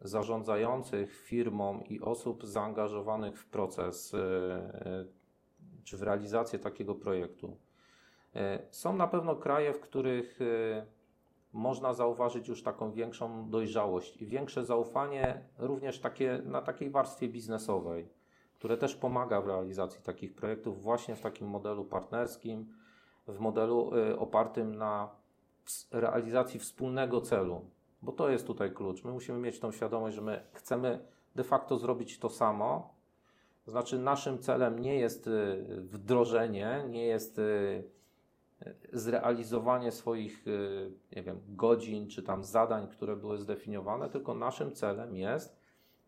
[0.00, 4.16] zarządzających firmą i osób zaangażowanych w proces
[5.84, 7.56] czy w realizację takiego projektu.
[8.70, 10.38] Są na pewno kraje, w których
[11.52, 18.08] można zauważyć już taką większą dojrzałość i większe zaufanie również takie, na takiej warstwie biznesowej
[18.60, 22.74] które też pomaga w realizacji takich projektów właśnie w takim modelu partnerskim,
[23.28, 25.10] w modelu y, opartym na
[25.90, 27.70] realizacji wspólnego celu,
[28.02, 29.04] bo to jest tutaj klucz.
[29.04, 32.94] My musimy mieć tą świadomość, że my chcemy de facto zrobić to samo.
[33.64, 37.84] To znaczy, naszym celem nie jest y, wdrożenie, nie jest y,
[38.92, 40.44] zrealizowanie swoich
[41.16, 45.60] nie wiem, godzin czy tam zadań, które były zdefiniowane, tylko naszym celem jest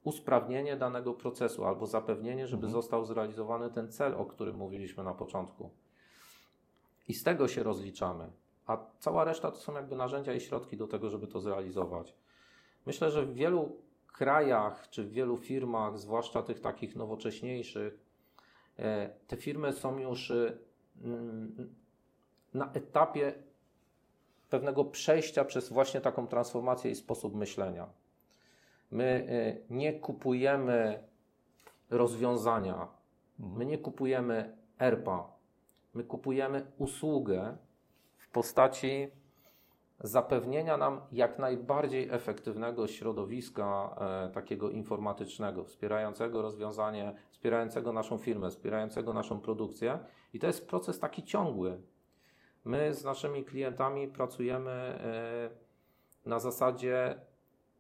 [0.05, 2.83] usprawnienie danego procesu albo zapewnienie, żeby mhm.
[2.83, 5.71] został zrealizowany ten cel, o którym mówiliśmy na początku.
[7.09, 8.31] i z tego się rozliczamy.
[8.67, 12.15] A cała reszta to są jakby narzędzia i środki do tego, żeby to zrealizować.
[12.87, 13.77] Myślę, że w wielu
[14.13, 17.99] krajach czy w wielu firmach, zwłaszcza tych takich nowocześniejszych,
[18.79, 20.59] e, te firmy są już e,
[21.05, 21.75] mm,
[22.55, 23.35] na etapie
[24.51, 27.89] pewnego przejścia przez właśnie taką transformację i sposób myślenia.
[28.91, 31.05] My e, nie kupujemy
[31.91, 32.89] rozwiązania,
[33.39, 35.33] my nie kupujemy ERPA,
[35.95, 37.57] my kupujemy usługę
[38.17, 39.11] w postaci
[40.03, 49.13] zapewnienia nam jak najbardziej efektywnego środowiska e, takiego informatycznego, wspierającego rozwiązanie, wspierającego naszą firmę, wspierającego
[49.13, 49.99] naszą produkcję.
[50.35, 51.81] I to jest proces taki ciągły.
[52.65, 55.51] My z naszymi klientami pracujemy e,
[56.29, 57.21] na zasadzie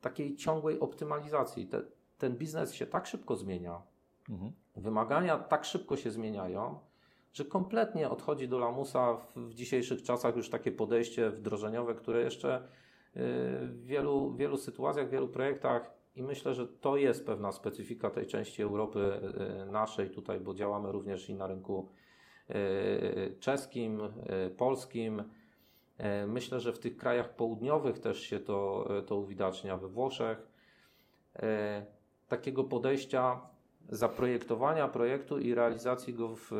[0.00, 1.66] takiej ciągłej optymalizacji.
[1.66, 1.82] Te,
[2.18, 3.82] ten biznes się tak szybko zmienia,
[4.30, 4.52] mhm.
[4.76, 6.78] wymagania tak szybko się zmieniają,
[7.32, 12.58] że kompletnie odchodzi do lamusa w, w dzisiejszych czasach już takie podejście wdrożeniowe, które jeszcze
[12.58, 12.62] y,
[13.66, 18.26] w wielu, wielu sytuacjach, w wielu projektach i myślę, że to jest pewna specyfika tej
[18.26, 19.20] części Europy
[19.68, 21.88] y, naszej tutaj, bo działamy również i na rynku
[22.50, 24.00] y, czeskim,
[24.56, 25.22] polskim.
[26.26, 30.46] Myślę, że w tych krajach południowych też się to, to uwidacznia, we Włoszech.
[32.28, 33.40] Takiego podejścia
[33.88, 36.50] zaprojektowania projektu i realizacji go w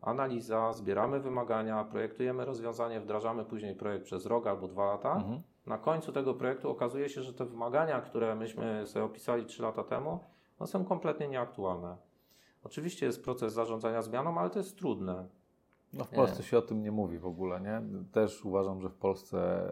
[0.00, 5.16] analiza, zbieramy wymagania, projektujemy rozwiązanie, wdrażamy później projekt przez rok albo dwa lata.
[5.16, 5.42] Mhm.
[5.66, 9.84] Na końcu tego projektu okazuje się, że te wymagania, które myśmy sobie opisali trzy lata
[9.84, 10.18] temu,
[10.58, 11.96] one są kompletnie nieaktualne.
[12.64, 15.28] Oczywiście jest proces zarządzania zmianą, ale to jest trudne.
[15.92, 16.44] No w Polsce nie.
[16.44, 17.82] się o tym nie mówi w ogóle, nie?
[18.12, 19.68] Też uważam, że w Polsce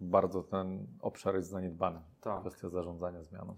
[0.00, 2.00] bardzo ten obszar jest zaniedbany.
[2.20, 2.40] Tak.
[2.40, 3.56] Kwestia zarządzania zmianą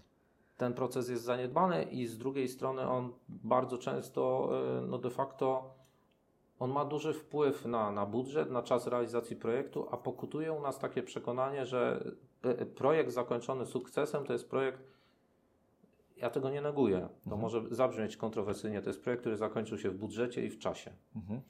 [0.57, 5.75] ten proces jest zaniedbany i z drugiej strony on bardzo często e, no de facto
[6.59, 10.79] on ma duży wpływ na, na budżet, na czas realizacji projektu, a pokutuje u nas
[10.79, 12.11] takie przekonanie, że
[12.43, 14.81] e, projekt zakończony sukcesem to jest projekt,
[16.17, 17.41] ja tego nie neguję, to mhm.
[17.41, 20.91] może zabrzmieć kontrowersyjnie, to jest projekt, który zakończył się w budżecie i w czasie.
[21.15, 21.41] Mhm.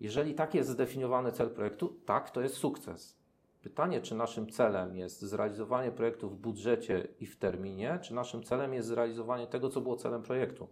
[0.00, 3.21] Jeżeli tak jest zdefiniowany cel projektu, tak, to jest sukces.
[3.62, 8.74] Pytanie, czy naszym celem jest zrealizowanie projektu w budżecie i w terminie, czy naszym celem
[8.74, 10.68] jest zrealizowanie tego, co było celem projektu.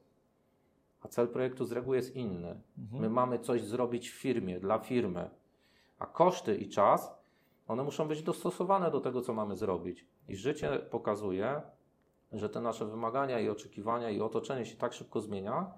[1.02, 2.60] A cel projektu z reguły jest inny.
[2.78, 3.02] Mhm.
[3.02, 5.30] My mamy coś zrobić w firmie, dla firmy,
[5.98, 7.20] a koszty i czas,
[7.68, 10.06] one muszą być dostosowane do tego, co mamy zrobić.
[10.28, 11.62] I życie pokazuje,
[12.32, 15.72] że te nasze wymagania i oczekiwania i otoczenie się tak szybko zmienia,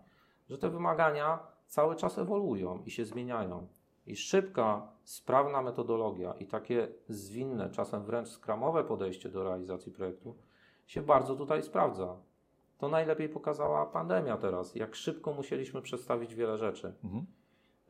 [0.51, 3.67] że te wymagania cały czas ewoluują i się zmieniają.
[4.07, 10.37] I szybka, sprawna metodologia i takie zwinne, czasem wręcz skramowe podejście do realizacji projektu
[10.87, 12.17] się bardzo tutaj sprawdza.
[12.79, 16.95] To najlepiej pokazała pandemia teraz, jak szybko musieliśmy przedstawić wiele rzeczy.
[17.05, 17.27] Mhm.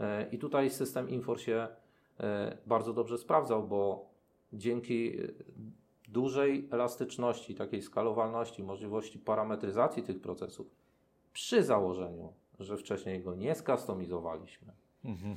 [0.00, 1.68] E, I tutaj system Infor się
[2.20, 4.10] e, bardzo dobrze sprawdzał, bo
[4.52, 5.18] dzięki
[6.08, 10.66] dużej elastyczności, takiej skalowalności, możliwości parametryzacji tych procesów,
[11.32, 14.72] przy założeniu, że wcześniej go nie skustomizowaliśmy,
[15.04, 15.36] mhm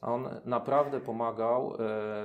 [0.00, 1.76] on naprawdę pomagał e,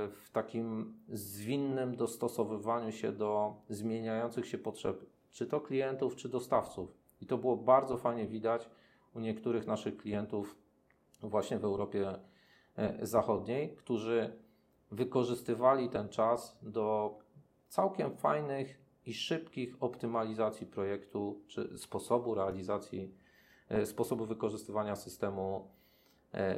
[0.07, 6.97] w takim zwinnym dostosowywaniu się do zmieniających się potrzeb, czy to klientów, czy dostawców.
[7.21, 8.69] I to było bardzo fajnie widać
[9.15, 10.55] u niektórych naszych klientów
[11.21, 12.19] właśnie w Europie
[12.75, 14.39] e, Zachodniej, którzy
[14.91, 17.17] wykorzystywali ten czas do
[17.67, 23.15] całkiem fajnych i szybkich optymalizacji projektu, czy sposobu realizacji,
[23.69, 25.74] e, sposobu wykorzystywania systemu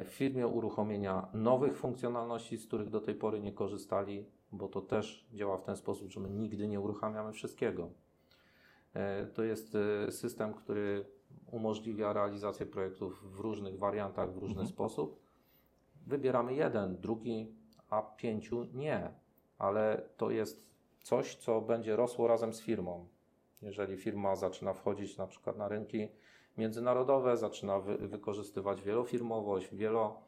[0.05, 5.27] w firmie uruchomienia nowych funkcjonalności, z których do tej pory nie korzystali, bo to też
[5.33, 7.89] działa w ten sposób, że my nigdy nie uruchamiamy wszystkiego.
[8.93, 11.05] E, to jest e, system, który
[11.51, 14.67] umożliwia realizację projektów w różnych wariantach, w różny mhm.
[14.67, 15.19] sposób.
[16.07, 17.55] Wybieramy jeden, drugi,
[17.89, 19.09] a pięciu nie,
[19.57, 20.67] ale to jest
[21.01, 23.07] coś, co będzie rosło razem z firmą.
[23.61, 26.07] Jeżeli firma zaczyna wchodzić na przykład na rynki
[26.57, 30.21] międzynarodowe, zaczyna wy, wykorzystywać wielofirmowość, wielo,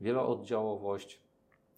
[0.00, 1.22] wielooddziałowość,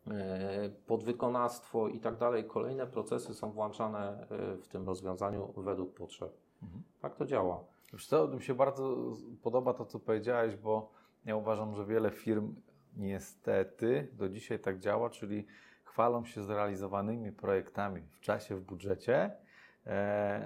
[0.07, 2.45] e, podwykonawstwo i tak dalej.
[2.45, 6.32] Kolejne procesy są włączane e, w tym rozwiązaniu według potrzeb.
[6.62, 6.82] Mhm.
[7.01, 7.64] Tak to działa.
[7.93, 8.97] Wiesz co, mi się bardzo
[9.43, 10.91] podoba to, co powiedziałeś, bo
[11.24, 12.55] ja uważam, że wiele firm
[12.97, 15.47] niestety do dzisiaj tak działa, czyli
[15.84, 19.36] chwalą się zrealizowanymi projektami w czasie, w budżecie,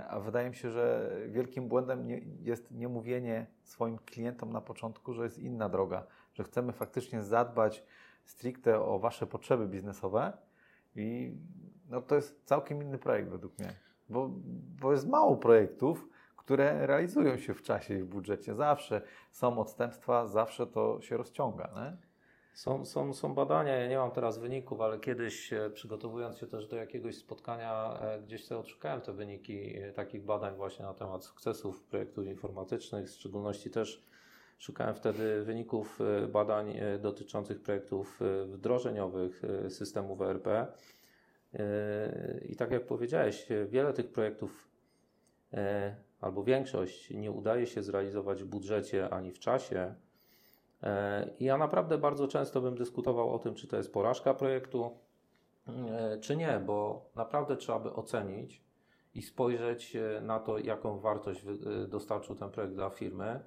[0.09, 2.09] a wydaje mi się, że wielkim błędem
[2.41, 7.85] jest niemówienie swoim klientom na początku, że jest inna droga, że chcemy faktycznie zadbać
[8.25, 10.33] stricte o Wasze potrzeby biznesowe
[10.97, 11.37] i
[11.91, 13.73] no, to jest całkiem inny projekt według mnie,
[14.09, 14.31] bo,
[14.81, 18.55] bo jest mało projektów, które realizują się w czasie i w budżecie.
[18.55, 21.71] Zawsze są odstępstwa, zawsze to się rozciąga.
[21.77, 22.12] Nie?
[22.53, 26.67] Są, są, są badania, ja nie mam teraz wyników, ale kiedyś e, przygotowując się też
[26.67, 31.25] do jakiegoś spotkania, e, gdzieś sobie odszukałem te wyniki e, takich badań właśnie na temat
[31.25, 34.03] sukcesów projektów informatycznych, w szczególności też
[34.59, 35.99] szukałem wtedy wyników
[36.33, 40.49] badań dotyczących projektów wdrożeniowych systemów ERP.
[42.49, 44.69] I tak jak powiedziałeś, wiele tych projektów
[46.21, 49.95] albo większość nie udaje się zrealizować w budżecie ani w czasie.
[50.83, 54.91] E, ja naprawdę bardzo często bym dyskutował o tym, czy to jest porażka projektu,
[55.69, 58.63] e, czy nie, bo naprawdę trzeba by ocenić
[59.15, 61.45] i spojrzeć e, na to, jaką wartość
[61.89, 63.41] dostarczył ten projekt dla firmy.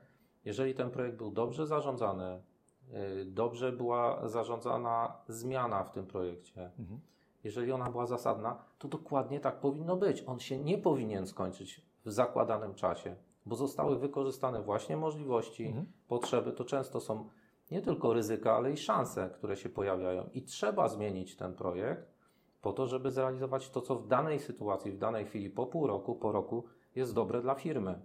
[0.45, 2.41] Jeżeli ten projekt był dobrze zarządzany,
[3.25, 6.99] dobrze była zarządzana zmiana w tym projekcie, mhm.
[7.43, 10.23] jeżeli ona była zasadna, to dokładnie tak powinno być.
[10.27, 13.15] On się nie powinien skończyć w zakładanym czasie
[13.45, 15.85] bo zostały wykorzystane właśnie możliwości, mhm.
[16.07, 16.51] potrzeby.
[16.51, 17.29] To często są
[17.71, 20.29] nie tylko ryzyka, ale i szanse, które się pojawiają.
[20.33, 22.15] I trzeba zmienić ten projekt
[22.61, 26.15] po to, żeby zrealizować to, co w danej sytuacji, w danej chwili, po pół roku,
[26.15, 26.63] po roku
[26.95, 27.99] jest dobre dla firmy.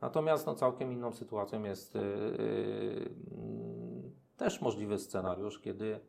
[0.00, 3.10] Natomiast no, całkiem inną sytuacją jest yy, yy,
[4.36, 6.00] też możliwy scenariusz, kiedy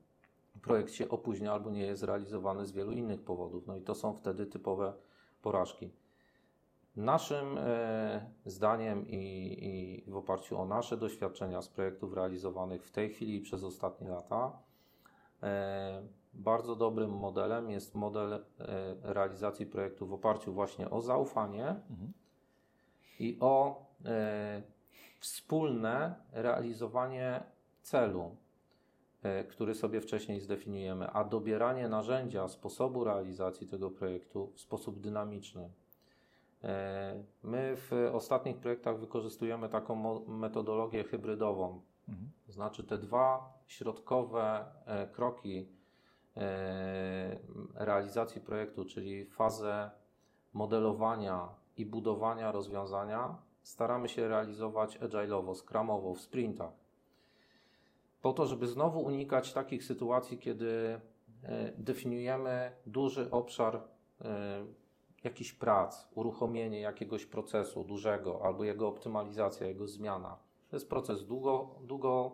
[0.61, 3.67] projekt się opóźnia albo nie jest realizowany z wielu innych powodów.
[3.67, 4.93] No i to są wtedy typowe
[5.41, 5.91] porażki.
[6.95, 9.15] Naszym e, zdaniem i,
[10.07, 14.09] i, w oparciu o nasze doświadczenia z projektów realizowanych w tej chwili i przez ostatnie
[14.09, 14.59] lata,
[15.43, 16.01] e,
[16.33, 18.41] bardzo dobrym modelem jest model e,
[19.01, 22.13] realizacji projektu w oparciu właśnie o zaufanie mhm.
[23.19, 23.85] i o
[25.19, 27.43] wspólne realizowanie
[27.81, 28.35] celu,
[29.49, 35.69] który sobie wcześniej zdefiniujemy, a dobieranie narzędzia, sposobu realizacji tego projektu w sposób dynamiczny.
[36.63, 41.81] E, my w ostatnich projektach wykorzystujemy taką metodologię hybrydową.
[42.09, 42.31] Mhm.
[42.47, 45.67] Znaczy te dwa środkowe e, kroki
[46.37, 47.39] e,
[47.75, 49.91] realizacji projektu, czyli fazę
[50.53, 56.71] modelowania i budowania rozwiązania, staramy się realizować agile'owo, scrumowo, w sprintach.
[58.21, 61.01] Po to, żeby znowu unikać takich sytuacji, kiedy
[61.77, 63.81] definiujemy duży obszar
[65.23, 70.37] jakiś prac, uruchomienie jakiegoś procesu dużego albo jego optymalizacja, jego zmiana.
[70.69, 72.31] To jest proces długo, długo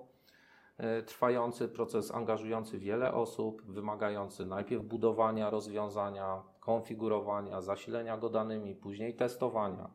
[0.78, 9.16] e, trwający, proces angażujący wiele osób, wymagający najpierw budowania rozwiązania, konfigurowania, zasilenia go danymi, później
[9.16, 9.90] testowania.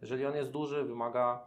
[0.00, 1.46] Jeżeli on jest duży, wymaga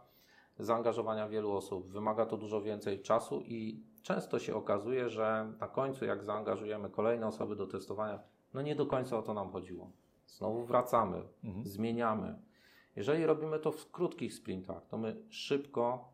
[0.58, 6.04] zaangażowania wielu osób, wymaga to dużo więcej czasu i często się okazuje, że na końcu,
[6.04, 8.18] jak zaangażujemy kolejne osoby do testowania,
[8.54, 9.90] no nie do końca o to nam chodziło.
[10.32, 11.66] Znowu wracamy, mhm.
[11.66, 12.38] zmieniamy.
[12.96, 16.12] Jeżeli robimy to w krótkich sprintach, to my szybko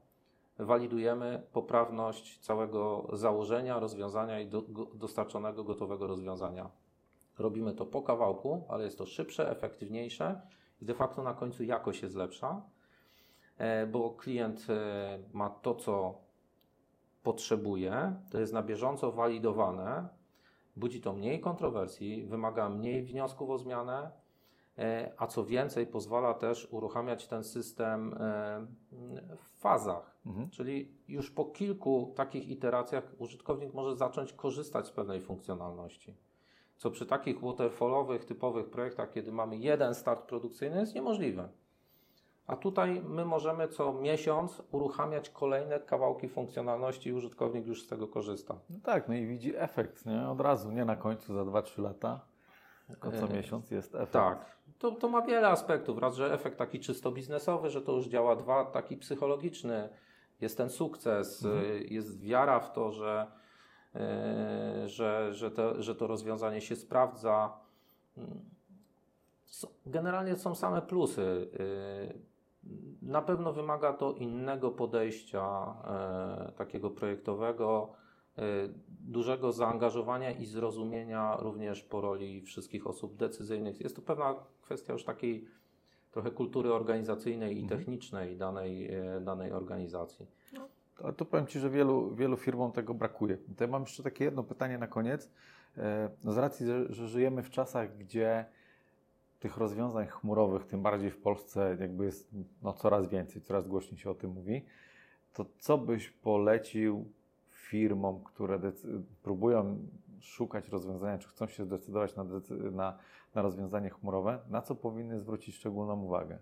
[0.58, 6.70] walidujemy poprawność całego założenia, rozwiązania i do, go, dostarczonego gotowego rozwiązania.
[7.38, 10.40] Robimy to po kawałku, ale jest to szybsze, efektywniejsze
[10.82, 12.62] i de facto na końcu jakość jest lepsza,
[13.58, 16.14] e, bo klient e, ma to, co
[17.22, 20.08] potrzebuje, to jest na bieżąco walidowane,
[20.78, 24.10] budzi to mniej kontrowersji, wymaga mniej wniosków o zmianę,
[24.78, 28.66] e, a co więcej, pozwala też uruchamiać ten system e,
[29.36, 30.16] w fazach.
[30.26, 30.50] Mhm.
[30.50, 36.14] Czyli już po kilku takich iteracjach użytkownik może zacząć korzystać z pewnej funkcjonalności.
[36.76, 41.48] Co przy takich waterfallowych, typowych projektach, kiedy mamy jeden start produkcyjny, jest niemożliwe.
[42.48, 48.08] A tutaj my możemy co miesiąc uruchamiać kolejne kawałki funkcjonalności i użytkownik już z tego
[48.08, 48.58] korzysta.
[48.70, 50.28] No tak, no i widzi efekt, nie?
[50.28, 52.20] Od razu, nie na końcu za 2-3 lata,
[52.86, 54.12] tylko co e, miesiąc jest efekt.
[54.12, 55.98] Tak, to, to ma wiele aspektów.
[55.98, 59.88] Raz, że efekt taki czysto biznesowy, że to już działa, dwa, taki psychologiczny.
[60.40, 61.64] Jest ten sukces, mhm.
[61.64, 63.26] Y, jest wiara w to, że,
[63.94, 67.58] yy, że, że, te, że to rozwiązanie się sprawdza.
[68.16, 68.40] Mm.
[69.86, 71.48] Generalnie są same plusy.
[73.02, 75.74] Na pewno wymaga to innego podejścia,
[76.48, 77.92] e, takiego projektowego,
[78.38, 78.42] e,
[78.88, 83.80] dużego zaangażowania i zrozumienia również po roli wszystkich osób decyzyjnych.
[83.80, 85.46] Jest to pewna kwestia już takiej
[86.12, 87.78] trochę kultury organizacyjnej i mhm.
[87.78, 90.26] technicznej danej, e, danej organizacji.
[90.54, 93.38] No, to, to powiem Ci, że wielu, wielu firmom tego brakuje.
[93.56, 95.30] To ja mam jeszcze takie jedno pytanie na koniec.
[96.24, 98.46] No z racji, że żyjemy w czasach, gdzie
[99.40, 102.30] tych rozwiązań chmurowych, tym bardziej w Polsce, jakby jest
[102.62, 104.64] no, coraz więcej, coraz głośniej się o tym mówi,
[105.32, 107.12] to co byś polecił
[107.50, 108.60] firmom, które
[109.22, 109.78] próbują
[110.20, 112.24] szukać rozwiązania, czy chcą się zdecydować na,
[112.72, 112.98] na,
[113.34, 116.38] na rozwiązanie chmurowe, na co powinny zwrócić szczególną uwagę?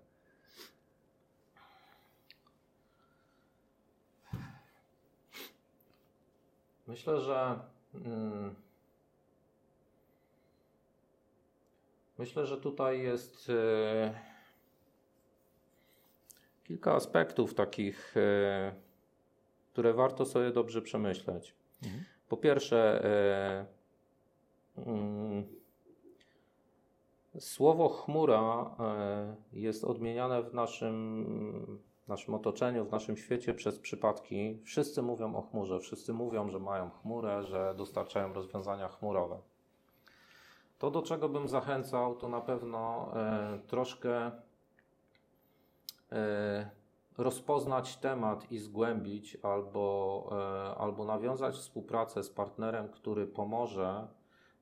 [6.87, 7.59] Myślę, że
[7.95, 8.55] mm,
[12.19, 14.15] myślę, że tutaj jest e,
[16.65, 18.75] kilka aspektów takich, e,
[19.73, 21.55] które warto sobie dobrze przemyśleć.
[21.83, 22.05] Mhm.
[22.29, 23.67] Po pierwsze, e,
[24.87, 25.47] mm,
[27.39, 28.77] słowo chmura
[29.53, 34.59] jest odmieniane w naszym, naszym otoczeniu, w naszym świecie przez przypadki.
[34.65, 39.39] Wszyscy mówią o chmurze, wszyscy mówią, że mają chmurę, że dostarczają rozwiązania chmurowe.
[40.79, 44.31] To, do czego bym zachęcał, to na pewno e, troszkę
[46.13, 46.71] e,
[47.19, 54.09] rozpoznać temat i zgłębić, albo, e, albo nawiązać współpracę z partnerem, który pomoże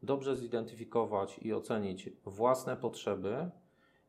[0.02, 3.50] dobrze zidentyfikować i ocenić własne potrzeby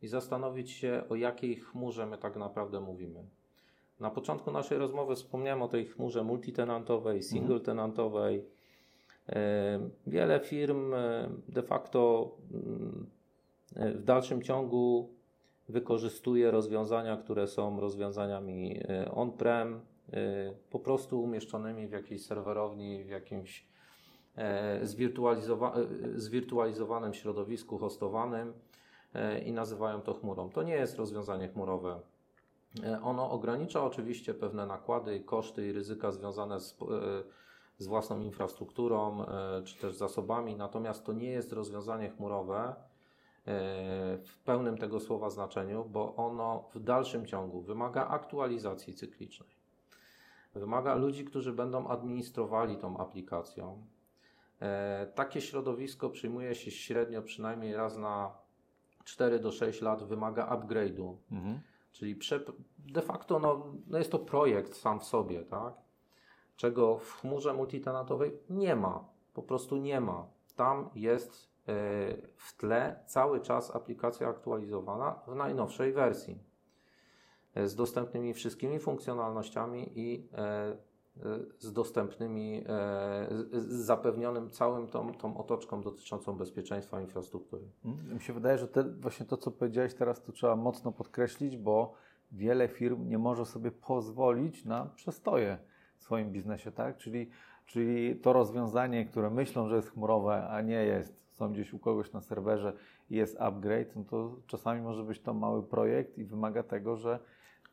[0.02, 3.26] i zastanowić się, o jakiej chmurze my tak naprawdę mówimy.
[4.00, 8.44] Na początku naszej rozmowy wspomniałem o tej chmurze multitenantowej, single-tenantowej.
[9.30, 13.06] E, Wiele firm e, de facto mm,
[13.76, 15.10] w dalszym ciągu
[15.70, 19.82] wykorzystuje rozwiązania, które są rozwiązaniami e, on-prem,
[20.70, 23.68] po prostu umieszczonymi w jakiejś serwerowni, w jakimś
[24.82, 25.74] zwirtualizowa-
[26.16, 28.54] zwirtualizowanym środowisku hostowanym
[29.46, 30.50] i nazywają to chmurą.
[30.50, 32.00] To nie jest rozwiązanie chmurowe.
[33.04, 36.78] Ono ogranicza oczywiście pewne nakłady, koszty i ryzyka związane z,
[37.78, 42.74] z własną infrastrukturą e, czy też zasobami, natomiast to nie jest rozwiązanie chmurowe e,
[44.18, 49.50] w pełnym tego słowa znaczeniu, bo ono w dalszym ciągu wymaga aktualizacji cyklicznej.
[50.54, 53.86] Wymaga ludzi, którzy będą administrowali tą aplikacją.
[54.62, 58.32] E, Takie środowisko przyjmuje się średnio przynajmniej raz na
[59.04, 61.16] 4 do 6 lat, wymaga upgrade'u.
[61.32, 61.60] Mhm.
[61.92, 62.16] Czyli
[62.78, 65.74] de facto no, no jest to projekt sam w sobie, tak?
[66.56, 69.06] Czego w chmurze multitenantowej nie ma.
[69.34, 70.28] Po prostu nie ma.
[70.56, 71.74] Tam jest e,
[72.36, 76.40] w tle cały czas aplikacja aktualizowana w najnowszej wersji
[77.56, 80.78] e, z dostępnymi wszystkimi funkcjonalnościami i e,
[81.60, 82.64] z dostępnymi,
[83.52, 87.64] z, zapewnionym całym tą, tą otoczką dotyczącą bezpieczeństwa infrastruktury.
[87.86, 88.14] Mhm.
[88.14, 91.94] Mi się wydaje, że te, właśnie to, co powiedziałeś teraz, to trzeba mocno podkreślić, bo
[92.32, 95.58] wiele firm nie może sobie pozwolić na przestoje
[96.06, 96.98] swoim biznesie, tak?
[96.98, 97.30] Czyli,
[97.66, 102.14] czyli to rozwiązanie, które myślą, że jest chmurowe, a nie jest, są gdzieś u kogoś
[102.14, 102.74] na serwerze
[103.10, 107.20] i jest upgrade, no to czasami może być to mały projekt i wymaga tego, że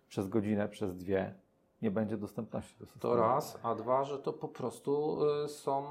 [0.09, 1.35] przez godzinę, przez dwie
[1.83, 3.15] nie będzie dostępności do systemu.
[3.15, 5.89] To raz, a dwa, że to po prostu y, są y,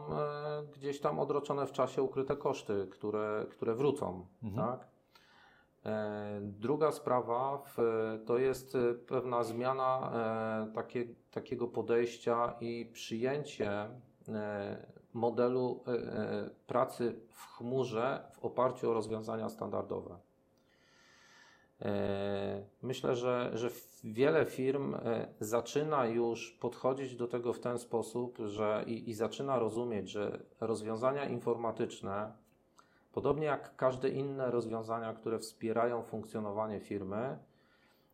[0.76, 4.26] gdzieś tam odroczone w czasie ukryte koszty, które, które wrócą.
[4.44, 4.68] Mhm.
[4.68, 4.88] Tak?
[5.86, 7.64] E, Druga sprawa
[8.26, 10.12] to jest y, pewna zmiana
[10.70, 13.88] e, takie, takiego podejścia i przyjęcie
[14.28, 20.18] e, modelu e, e, pracy w chmurze w oparciu o rozwiązania standardowe.
[21.82, 23.70] E, Myślę, że, że
[24.04, 29.60] wiele firm e, zaczyna już podchodzić do tego w ten sposób, że i, i zaczyna
[29.60, 32.34] rozumieć, że rozwiązania informatyczne,
[33.12, 37.38] podobnie jak każde inne rozwiązania, które wspierają funkcjonowanie firmy,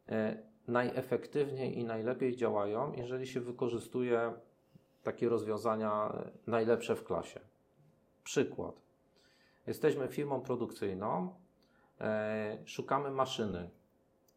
[0.10, 0.38] e,
[0.68, 4.34] najefektywniej i najlepiej działają, jeżeli się wykorzystuje
[5.04, 7.40] takie rozwiązania e, najlepsze w klasie.
[8.24, 8.82] Przykład.
[9.68, 11.34] Jesteśmy firmą produkcyjną,
[12.02, 13.70] e, szukamy maszyny.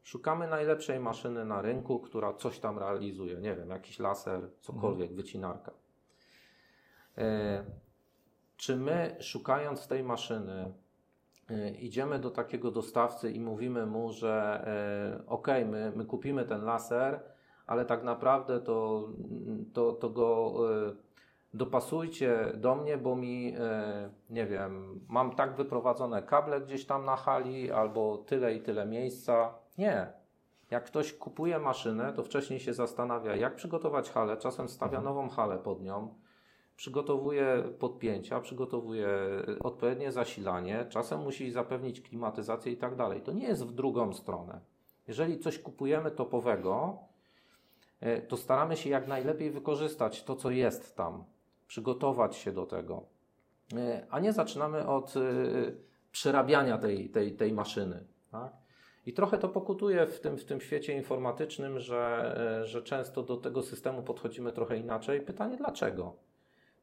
[0.03, 3.37] Szukamy najlepszej maszyny na rynku, która coś tam realizuje.
[3.37, 5.73] Nie wiem, jakiś laser, cokolwiek, wycinarka.
[8.61, 10.73] Czy my, szukając tej maszyny,
[11.51, 14.65] e, idziemy do takiego dostawcy i mówimy mu, że
[15.19, 17.21] e, ok, my, my kupimy ten laser,
[17.67, 19.09] ale tak naprawdę to,
[19.73, 20.55] to, to go
[20.89, 20.93] e,
[21.55, 23.55] dopasujcie do mnie, bo mi,
[24.31, 29.55] nie wiem, mam tak wyprowadzone kable gdzieś tam na hali, albo tyle i tyle miejsca.
[29.79, 30.13] Nie.
[30.71, 35.59] Jak ktoś kupuje maszynę, to wcześniej się zastanawia, jak przygotować halę, czasem stawia nową halę
[35.59, 36.15] pod nią,
[36.81, 39.09] przygotowuje podpięcia, przygotowuje
[39.61, 43.21] odpowiednie zasilanie, czasem musi zapewnić klimatyzację i tak dalej.
[43.21, 44.61] To nie jest w drugą stronę.
[45.09, 46.99] Jeżeli coś kupujemy topowego,
[48.01, 51.25] e, to staramy się jak najlepiej wykorzystać to, co jest tam,
[51.67, 53.03] przygotować się do tego,
[53.77, 55.21] E, a nie zaczynamy od e,
[56.13, 58.05] przerabiania tej, tej, tej maszyny.
[58.31, 58.53] Tak?
[59.07, 63.63] I trochę to pokutuje w tym, w tym świecie informatycznym, że, że często do tego
[63.63, 65.21] systemu podchodzimy trochę inaczej.
[65.21, 66.30] Pytanie dlaczego?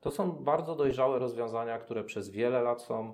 [0.07, 3.13] To są bardzo dojrzałe rozwiązania, które przez wiele lat są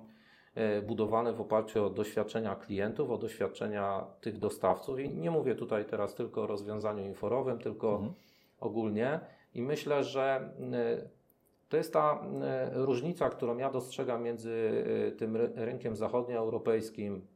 [0.54, 5.00] e, budowane w oparciu o doświadczenia klientów, o doświadczenia tych dostawców.
[5.00, 8.12] I nie mówię tutaj teraz tylko o rozwiązaniu inforowym, tylko Mhm.
[8.60, 9.20] ogólnie.
[9.54, 10.50] I myślę, że
[11.68, 12.26] To jest ta
[12.72, 14.84] różnica, którą ja dostrzegam między
[15.18, 17.26] tym rynkiem zachodnioeuropejskim,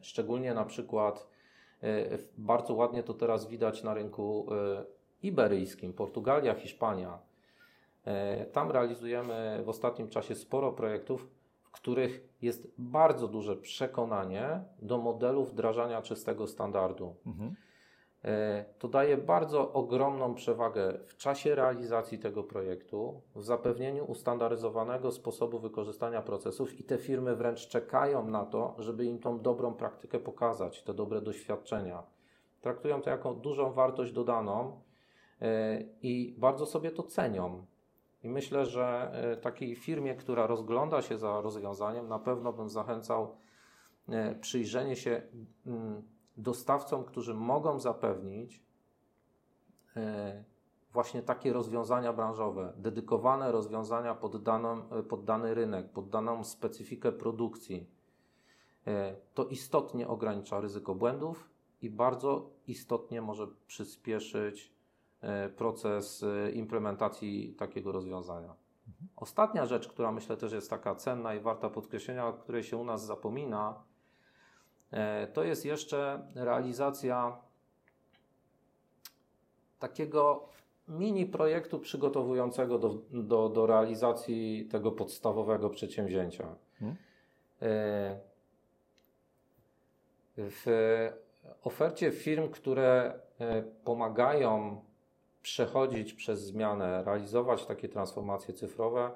[0.00, 1.28] szczególnie na przykład
[2.38, 4.46] bardzo ładnie to teraz widać na rynku
[5.22, 7.27] iberyjskim, Portugalia, Hiszpania.
[8.52, 11.28] Tam realizujemy w ostatnim czasie sporo projektów,
[11.62, 17.16] w których jest bardzo duże przekonanie do modelu wdrażania czystego standardu.
[17.26, 17.54] Mhm.
[18.24, 25.58] E, to daje bardzo ogromną przewagę w czasie realizacji tego projektu, w zapewnieniu ustandaryzowanego sposobu
[25.58, 30.82] wykorzystania procesów i te firmy wręcz czekają na to, żeby im tą dobrą praktykę pokazać,
[30.82, 32.02] te dobre doświadczenia.
[32.60, 34.80] Traktują to jako dużą wartość dodaną
[35.42, 37.64] e, i bardzo sobie to cenią.
[38.22, 43.36] I myślę, że e, takiej firmie, która rozgląda się za rozwiązaniem, na pewno bym zachęcał
[44.08, 45.22] e, przyjrzenie się
[45.66, 46.02] mm,
[46.36, 48.62] dostawcom, którzy mogą zapewnić
[49.96, 50.44] e,
[50.92, 57.98] właśnie takie rozwiązania branżowe, dedykowane rozwiązania pod, daną, pod dany rynek, pod daną specyfikę produkcji.
[59.34, 61.50] To istotnie ogranicza ryzyko błędów
[61.82, 64.77] i bardzo istotnie może przyspieszyć
[65.56, 68.54] proces e, implementacji takiego rozwiązania.
[69.16, 72.84] Ostatnia rzecz, która myślę też jest taka cenna i warta podkreślenia, o której się u
[72.84, 73.82] nas zapomina,
[74.90, 77.38] e, to jest jeszcze realizacja
[79.78, 80.48] takiego
[80.88, 86.54] mini projektu przygotowującego do, do, do realizacji tego podstawowego przedsięwzięcia.
[86.78, 86.96] Hmm.
[90.36, 90.66] W
[91.62, 93.20] ofercie firm, które
[93.84, 94.80] pomagają
[95.48, 99.10] przechodzić przez zmianę, realizować takie transformacje cyfrowe,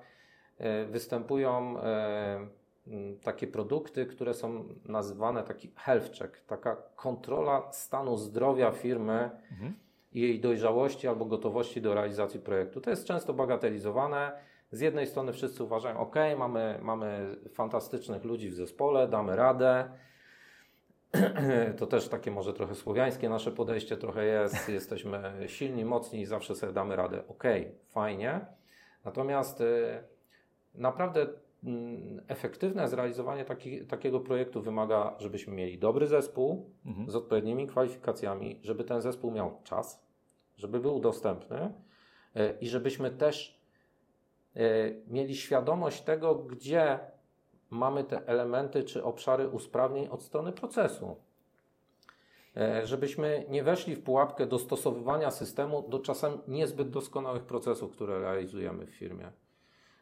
[0.59, 2.47] e, występują e,
[3.22, 9.74] takie produkty, które są nazywane taki health check, taka kontrola stanu zdrowia firmy mhm.
[10.12, 12.80] jej dojrzałości albo gotowości do realizacji projektu.
[12.80, 14.33] To jest często bagatelizowane.
[14.70, 19.91] Z jednej strony wszyscy uważają, ok, mamy, mamy fantastycznych ludzi w zespole, damy radę,
[21.79, 24.69] to też takie może trochę słowiańskie nasze podejście trochę jest.
[24.79, 27.23] Jesteśmy silni, mocni i zawsze sobie damy radę.
[27.29, 27.45] Ok,
[27.89, 28.47] fajnie.
[29.05, 30.03] Natomiast y,
[30.75, 31.27] naprawdę
[31.65, 37.11] mm, efektywne zrealizowanie taki, takiego projektu wymaga, żebyśmy mieli dobry zespół mhm.
[37.11, 40.07] z odpowiednimi kwalifikacjami, żeby ten zespół miał czas,
[40.57, 41.75] żeby był dostępny
[42.37, 43.61] y, i żebyśmy też
[44.57, 47.01] y, mieli świadomość tego, gdzie
[47.73, 51.16] mamy te elementy czy obszary usprawnień od strony procesu.
[52.57, 58.87] E, żebyśmy nie weszli w pułapkę dostosowywania systemu do czasem niezbyt doskonałych procesów, które realizujemy
[58.87, 59.33] w firmie.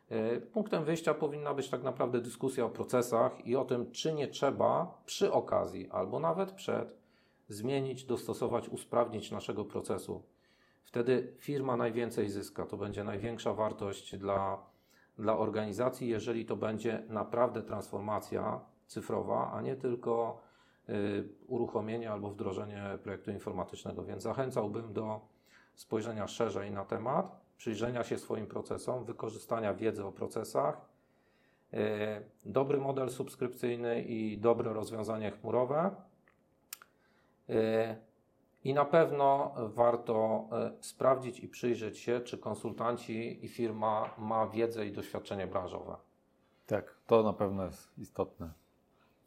[0.09, 4.29] E, punktem wyjścia powinna być tak naprawdę dyskusja o procesach i o tym, czy nie
[4.29, 6.97] trzeba przy okazji albo nawet przed
[7.49, 10.23] zmienić, dostosować, usprawnić naszego procesu.
[10.83, 12.67] Wtedy firma najwięcej zyska.
[12.67, 14.70] To będzie największa wartość dla
[15.21, 20.41] dla organizacji, jeżeli to będzie naprawdę transformacja cyfrowa, a nie tylko
[20.89, 24.05] y, uruchomienie albo wdrożenie projektu informatycznego.
[24.05, 25.21] Więc zachęcałbym do
[25.75, 30.81] spojrzenia szerzej na temat, przyjrzenia się swoim procesom, wykorzystania wiedzy o procesach.
[31.75, 31.79] Y,
[32.45, 35.91] dobry model subskrypcyjny i dobre rozwiązanie chmurowe.
[38.65, 44.87] I na pewno warto e, sprawdzić i przyjrzeć się, czy konsultanci i firma ma wiedzę
[44.87, 45.97] i doświadczenie branżowe.
[46.67, 48.51] Tak, to na pewno jest istotne.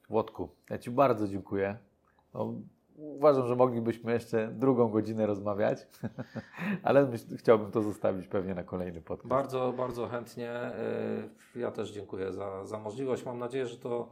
[0.10, 1.78] Włodku, ja Ci bardzo dziękuję.
[2.34, 2.54] No,
[2.98, 5.88] uważam, że moglibyśmy jeszcze drugą godzinę rozmawiać,
[6.84, 9.30] ale myśl, chciałbym to zostawić pewnie na kolejny podcast.
[9.30, 10.52] Bardzo, bardzo chętnie.
[10.52, 13.26] E, ja też dziękuję za, za możliwość.
[13.26, 14.10] Mam nadzieję, że to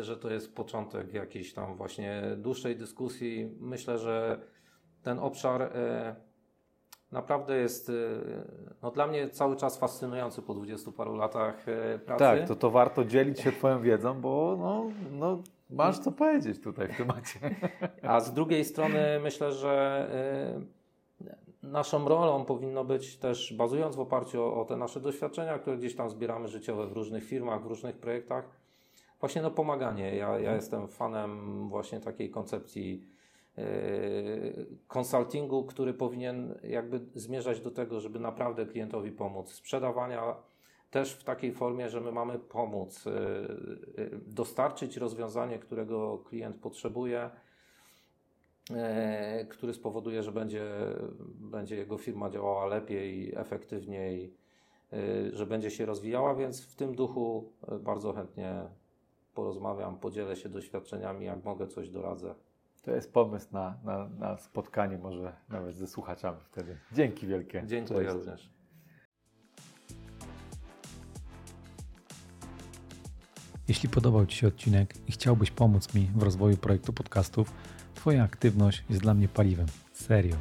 [0.00, 3.56] że to jest początek jakiejś tam właśnie dłuższej dyskusji.
[3.60, 4.40] Myślę, że
[5.02, 6.16] ten obszar e,
[7.12, 7.92] naprawdę jest e,
[8.82, 12.18] no, dla mnie cały czas fascynujący po dwudziestu paru latach e, pracy.
[12.18, 16.88] Tak, to, to warto dzielić się Twoją wiedzą, bo no, no, masz co powiedzieć tutaj
[16.88, 17.40] w temacie.
[18.02, 20.06] A z drugiej strony myślę, że
[21.62, 25.96] naszą rolą powinno być też, bazując w oparciu o, o te nasze doświadczenia, które gdzieś
[25.96, 28.59] tam zbieramy życiowe w różnych firmach, w różnych projektach,
[29.20, 30.16] Właśnie no pomaganie.
[30.16, 33.06] Ja, ja jestem fanem właśnie takiej koncepcji
[34.88, 39.52] konsultingu, który powinien jakby zmierzać do tego, żeby naprawdę klientowi pomóc.
[39.52, 40.36] Sprzedawania
[40.90, 47.30] też w takiej formie, że my mamy pomóc, yy, dostarczyć rozwiązanie, którego klient potrzebuje,
[48.70, 48.76] yy,
[49.48, 50.64] który spowoduje, że będzie,
[51.34, 54.34] będzie jego firma działała lepiej, efektywniej,
[54.92, 58.62] yy, że będzie się rozwijała, więc w tym duchu bardzo chętnie
[59.40, 62.34] porozmawiam, podzielę się doświadczeniami, jak mogę coś doradzę.
[62.82, 66.76] To jest pomysł na, na, na spotkanie może nawet ze słuchaczami wtedy.
[66.92, 67.62] Dzięki wielkie.
[67.66, 67.94] Dzięki.
[67.94, 68.10] Cześć.
[68.10, 68.50] również.
[73.68, 77.52] Jeśli podobał Ci się odcinek i chciałbyś pomóc mi w rozwoju projektu podcastów,
[77.94, 79.66] Twoja aktywność jest dla mnie paliwem.
[79.92, 80.36] Serio.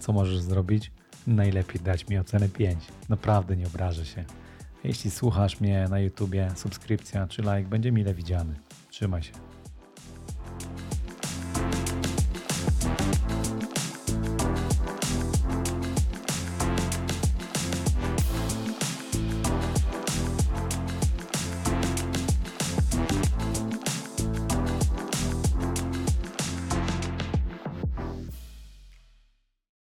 [0.00, 0.92] Co możesz zrobić?
[1.26, 2.84] Najlepiej dać mi ocenę 5.
[3.08, 4.24] Naprawdę nie obrażę się.
[4.84, 8.54] Jeśli słuchasz mnie na YouTubie, subskrypcja czy like będzie mile widziany.
[8.90, 9.51] Trzymaj się.